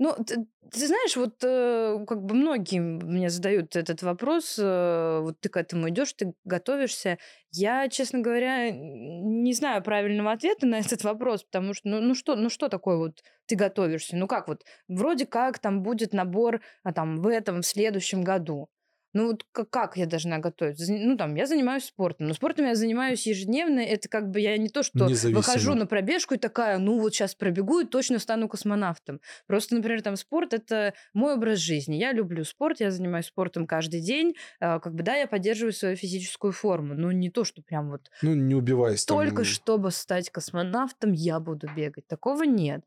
[0.00, 5.40] Ну, ты, ты знаешь, вот э, как бы многие мне задают этот вопрос, э, вот
[5.40, 7.18] ты к этому идешь, ты готовишься.
[7.50, 12.36] Я, честно говоря, не знаю правильного ответа на этот вопрос, потому что, ну, ну что,
[12.36, 14.16] ну что такое вот ты готовишься?
[14.16, 18.68] Ну как вот, вроде как там будет набор а, там в этом, в следующем году.
[19.14, 20.92] Ну вот как, как я должна готовиться?
[20.92, 24.68] Ну там, я занимаюсь спортом, но спортом я занимаюсь ежедневно, это как бы я не
[24.68, 29.20] то, что выхожу на пробежку и такая, ну вот сейчас пробегу и точно стану космонавтом.
[29.46, 31.96] Просто, например, там спорт это мой образ жизни.
[31.96, 34.34] Я люблю спорт, я занимаюсь спортом каждый день.
[34.60, 38.10] А, Как бы да, я поддерживаю свою физическую форму, но не то, что прям вот
[38.22, 39.16] Ну, не убивайся там.
[39.16, 42.06] только чтобы стать космонавтом, я буду бегать.
[42.06, 42.84] Такого нет.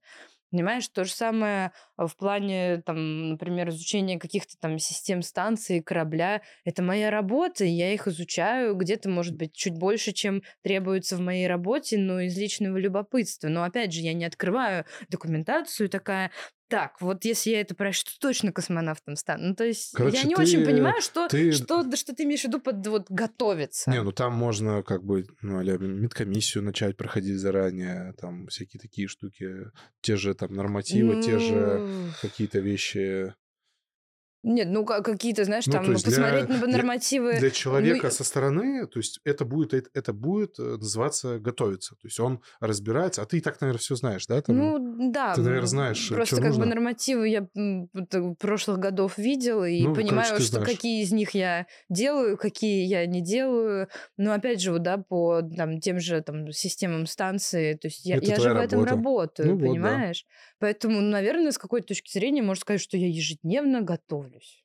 [0.52, 6.41] Понимаешь, то же самое а, в плане, там, например, изучения каких-то там систем станции, корабля.
[6.66, 11.47] Это моя работа, я их изучаю где-то, может быть, чуть больше, чем требуется в моей
[11.47, 13.47] работе, но из личного любопытства.
[13.47, 16.32] Но, опять же, я не открываю документацию такая,
[16.72, 19.49] так, вот если я это прочту, точно космонавтом стану.
[19.49, 22.24] Ну, то есть Короче, я не ты- очень понимаю, что, ты- что, да что ты
[22.24, 23.91] имеешь в виду под вот готовиться.
[23.91, 29.07] Не, ну там можно как бы, ну, а медкомиссию начать проходить заранее, там всякие такие
[29.09, 29.65] штуки,
[29.99, 33.36] те же там нормативы, те же Ну, какие-то вещи.
[34.43, 37.37] Нет, ну ка- какие-то, знаешь, Ну, там для- посмотреть на для- нормативы.
[37.39, 41.38] Для человека ну, и- со стороны, то есть это будет, это, это будет э, называться
[41.38, 41.91] готовиться.
[41.95, 44.41] То есть он разбирается, а ты и так, наверное, все знаешь, да?
[44.41, 45.35] Там, Ну, да.
[45.35, 46.65] ты, наверное, знаешь, Просто чё как бы нужно.
[46.73, 50.68] нормативы я э, прошлых годов видела и Ну, короче, понимаю, ты что знаешь.
[50.69, 53.89] какие из них я делаю, какие я не делаю.
[54.18, 58.18] Но опять же, вот, да, по там, тем же там, системам станции, то есть я,
[58.18, 58.89] Это я же в этом работа.
[58.95, 60.13] работаю, Ну вот, да.
[60.61, 64.63] Поэтому, наверное, с какой-то точки зрения можно сказать, что я ежедневно готовлюсь.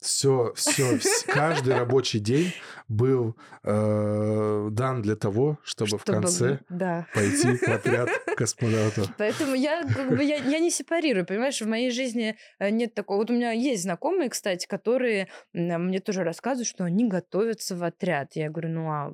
[0.00, 2.52] все, все, каждый рабочий день
[2.88, 7.06] был э, дан для того, чтобы, в Чтобы, конце да.
[7.14, 9.08] пойти в отряд космонавтов.
[9.18, 13.18] Поэтому я, как бы, я, я не сепарирую, понимаешь, в моей жизни э, нет такого.
[13.18, 18.36] Вот у меня есть знакомые, кстати, которые мне тоже рассказывают, что они готовятся в отряд.
[18.36, 19.12] Я говорю, ну а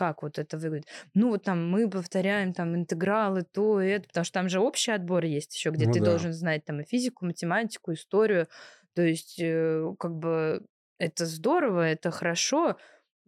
[0.00, 0.88] как вот это выглядит?
[1.12, 4.92] Ну вот там мы повторяем там интегралы, то и это, потому что там же общий
[4.92, 6.06] отбор есть еще, где Ну ты да.
[6.06, 8.48] должен знать там и физику, математику, историю.
[8.94, 10.64] То есть э, как бы
[10.98, 12.78] это здорово, это хорошо,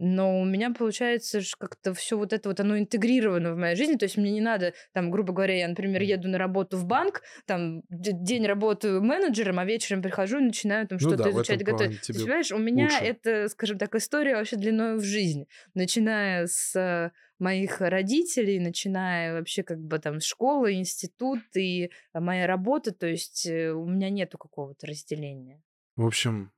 [0.04, 4.04] но у меня получается как-то все вот это вот, оно интегрировано в моей жизни, то
[4.04, 7.82] есть мне не надо, там, грубо говоря, я, например, еду на работу в банк, там,
[7.88, 12.00] день работаю менеджером, а вечером прихожу и начинаю там Ну что-то да, изучать, готовить.
[12.00, 13.04] То тебе есть, понимаешь, у меня лучше.
[13.04, 19.62] это, скажем так, история вообще длиной в жизнь, начиная с э, моих родителей, начиная вообще
[19.62, 24.10] как бы там с школы, институт и э, моя работа, то есть э, у меня
[24.10, 25.62] нету какого-то разделения.
[25.94, 26.50] В общем,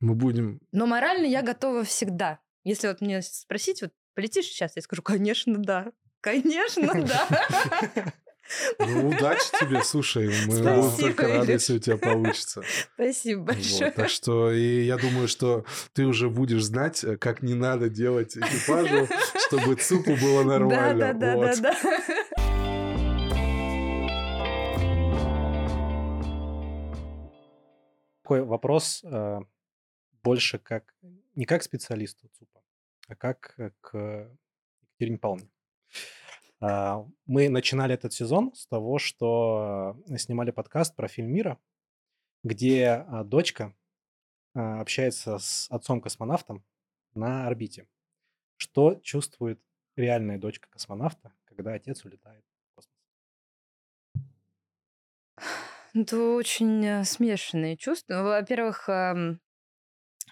[0.00, 0.60] мы будем...
[0.72, 2.40] Но морально я готова всегда.
[2.64, 5.92] Если вот мне спросить, вот полетишь сейчас, я скажу, конечно, да.
[6.20, 8.12] Конечно, да.
[8.78, 11.48] Ну, удачи тебе, слушай, мы Спасибо, будем только рады, Илюш.
[11.50, 12.62] если у тебя получится.
[12.94, 13.90] Спасибо Вот, большое.
[13.90, 18.38] так что и я думаю, что ты уже будешь знать, э, как не надо делать
[18.38, 19.06] экипажу,
[19.46, 20.98] чтобы ЦУПу было Да, нормально.
[20.98, 21.60] да, да, Вот.
[21.60, 22.38] да, да.
[28.22, 29.40] Такой вопрос э,
[30.28, 30.94] больше как
[31.36, 32.62] не как специалисту ЦУПа,
[33.08, 34.30] а как э, к
[34.82, 35.48] Екатерине Павловне.
[36.60, 41.58] А, Мы начинали этот сезон с того, что э, снимали подкаст про фильм мира,
[42.44, 43.74] где а, дочка
[44.54, 46.62] а, общается с отцом-космонавтом
[47.14, 47.88] на орбите.
[48.58, 49.58] Что чувствует
[49.96, 53.00] реальная дочка космонавта, когда отец улетает в космос?
[55.94, 58.22] Это очень э, смешанные чувства.
[58.22, 58.90] Во-первых,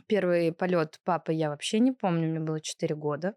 [0.06, 3.34] первый полет папы я вообще не помню, мне было 4 года.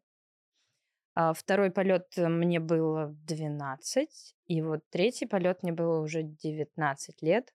[1.16, 4.36] А второй полет мне было 12.
[4.48, 7.54] И вот третий полет мне было уже 19 лет.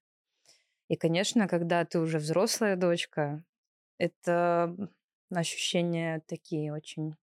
[0.89, 3.43] И, конечно, когда ты уже взрослая дочка,
[3.99, 4.77] это
[5.31, 7.17] ощущения такие очень...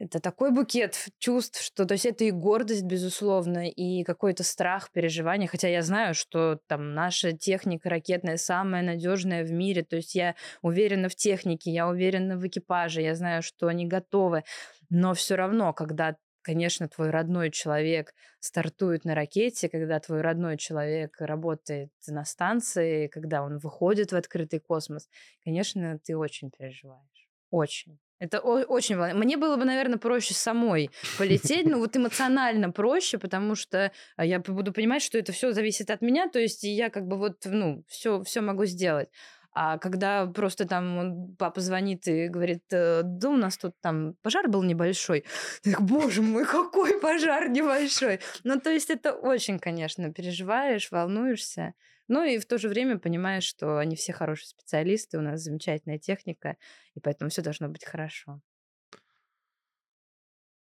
[0.00, 5.46] Это такой букет чувств, что, то есть это и гордость, безусловно, и какой-то страх, переживание.
[5.46, 9.84] Хотя я знаю, что там наша техника ракетная самая надежная в мире.
[9.84, 14.42] То есть я уверена в технике, я уверена в экипаже, я знаю, что они готовы.
[14.88, 21.20] Но все равно, когда, конечно, твой родной человек стартует на ракете, когда твой родной человек
[21.20, 25.10] работает на станции, когда он выходит в открытый космос,
[25.44, 27.28] конечно, ты очень переживаешь.
[27.50, 27.98] Очень.
[28.20, 29.16] Это очень волнует.
[29.16, 34.40] Мне было бы, наверное, проще самой полететь, но вот эмоционально проще, потому что а, я
[34.40, 37.82] буду понимать, что это все зависит от меня, то есть я как бы вот, ну,
[37.88, 39.08] все, все могу сделать.
[39.52, 44.48] А когда просто там папа звонит и говорит, «Э, да у нас тут там пожар
[44.48, 45.24] был небольшой.
[45.62, 48.20] Так, боже мой, какой пожар небольшой.
[48.44, 51.74] Ну, то есть это очень, конечно, переживаешь, волнуешься.
[52.08, 55.98] Ну и в то же время понимаешь, что они все хорошие специалисты, у нас замечательная
[55.98, 56.56] техника,
[56.94, 58.40] и поэтому все должно быть хорошо.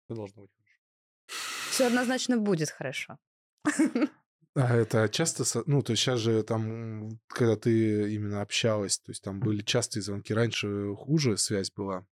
[0.07, 1.71] Это должно быть хорошо.
[1.71, 3.17] Все однозначно будет хорошо.
[4.55, 9.21] А это часто, ну, то есть сейчас же там, когда ты именно общалась, то есть
[9.21, 12.05] там были частые звонки, раньше хуже связь была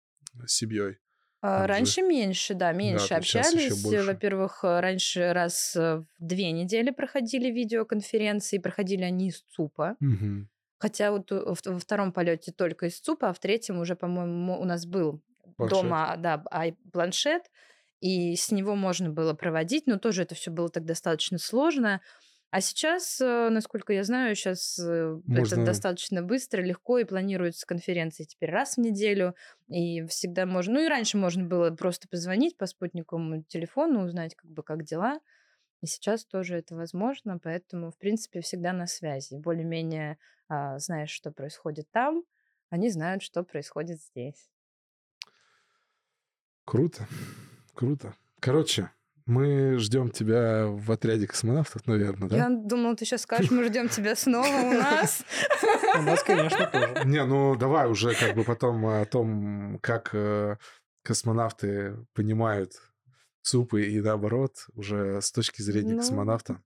[0.47, 0.97] с семьей.
[1.43, 3.83] А, Там же- Раньше меньше, да, меньше ещё общались.
[4.07, 9.97] Во-первых, э, раньше раз э, в две недели проходили видеоконференции, проходили они из ЦУПа.
[10.01, 10.49] Мгм.
[10.79, 14.65] Хотя вот в- во втором полете только из ЦУПа, а в третьем уже, по-моему, у
[14.65, 15.23] нас был
[15.57, 15.83] Планшет.
[15.83, 16.43] дома, да,
[16.93, 17.51] планшет,
[18.01, 22.01] и с него можно было проводить, но тоже это все было так достаточно сложно.
[22.51, 28.25] А сейчас, э, насколько я знаю, сейчас это Можно- достаточно быстро, легко, и планируются конференции
[28.25, 29.37] теперь раз в неделю,
[29.69, 30.75] и всегда можно...
[30.75, 35.21] Ну и раньше можно было просто позвонить по спутниковому телефону, узнать, как бы, как дела.
[35.81, 39.37] И сейчас тоже это возможно, поэтому, в принципе, всегда на связи.
[39.37, 40.19] Более-менее
[40.49, 42.25] а, знаешь, что происходит там,
[42.69, 44.51] они знают, что происходит здесь.
[46.65, 47.07] Круто,
[47.75, 48.15] круто.
[48.41, 48.91] Короче,
[49.27, 52.37] мы ждем тебя в отряде космонавтов, наверное, да?
[52.37, 55.25] Я думала, ты сейчас скажешь, мы ждем тебя снова у нас.
[55.99, 57.03] У нас, конечно, тоже.
[57.05, 60.57] Не, ну давай уже как бы потом о том, как э,
[61.03, 62.73] космонавты понимают
[63.43, 66.61] ЦУПы и наоборот, уже с точки зрения Ну, космонавта.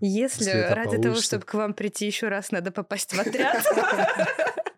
[0.00, 3.64] Если ради того, чтобы к вам прийти еще раз, надо попасть в отряд.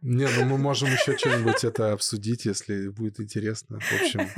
[0.00, 3.80] Не, ну мы можем еще что-нибудь это обсудить, если будет интересно.
[3.80, 4.28] В общем,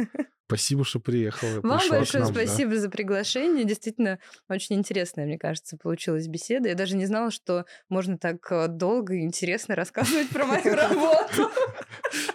[0.50, 1.60] Спасибо, что приехала.
[1.60, 2.44] Вам большое нам, да.
[2.44, 3.64] спасибо за приглашение.
[3.64, 4.18] Действительно,
[4.48, 6.68] очень интересная, мне кажется, получилась беседа.
[6.68, 11.50] Я даже не знала, что можно так э, долго и интересно рассказывать про мою работу.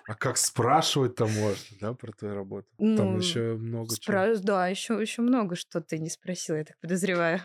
[0.08, 2.68] А как спрашивать-то можно, да, про твою работу?
[2.78, 4.36] Там Ну, еще много чего.
[4.38, 7.42] Да, еще, еще много что ты не спросила, я так подозреваю.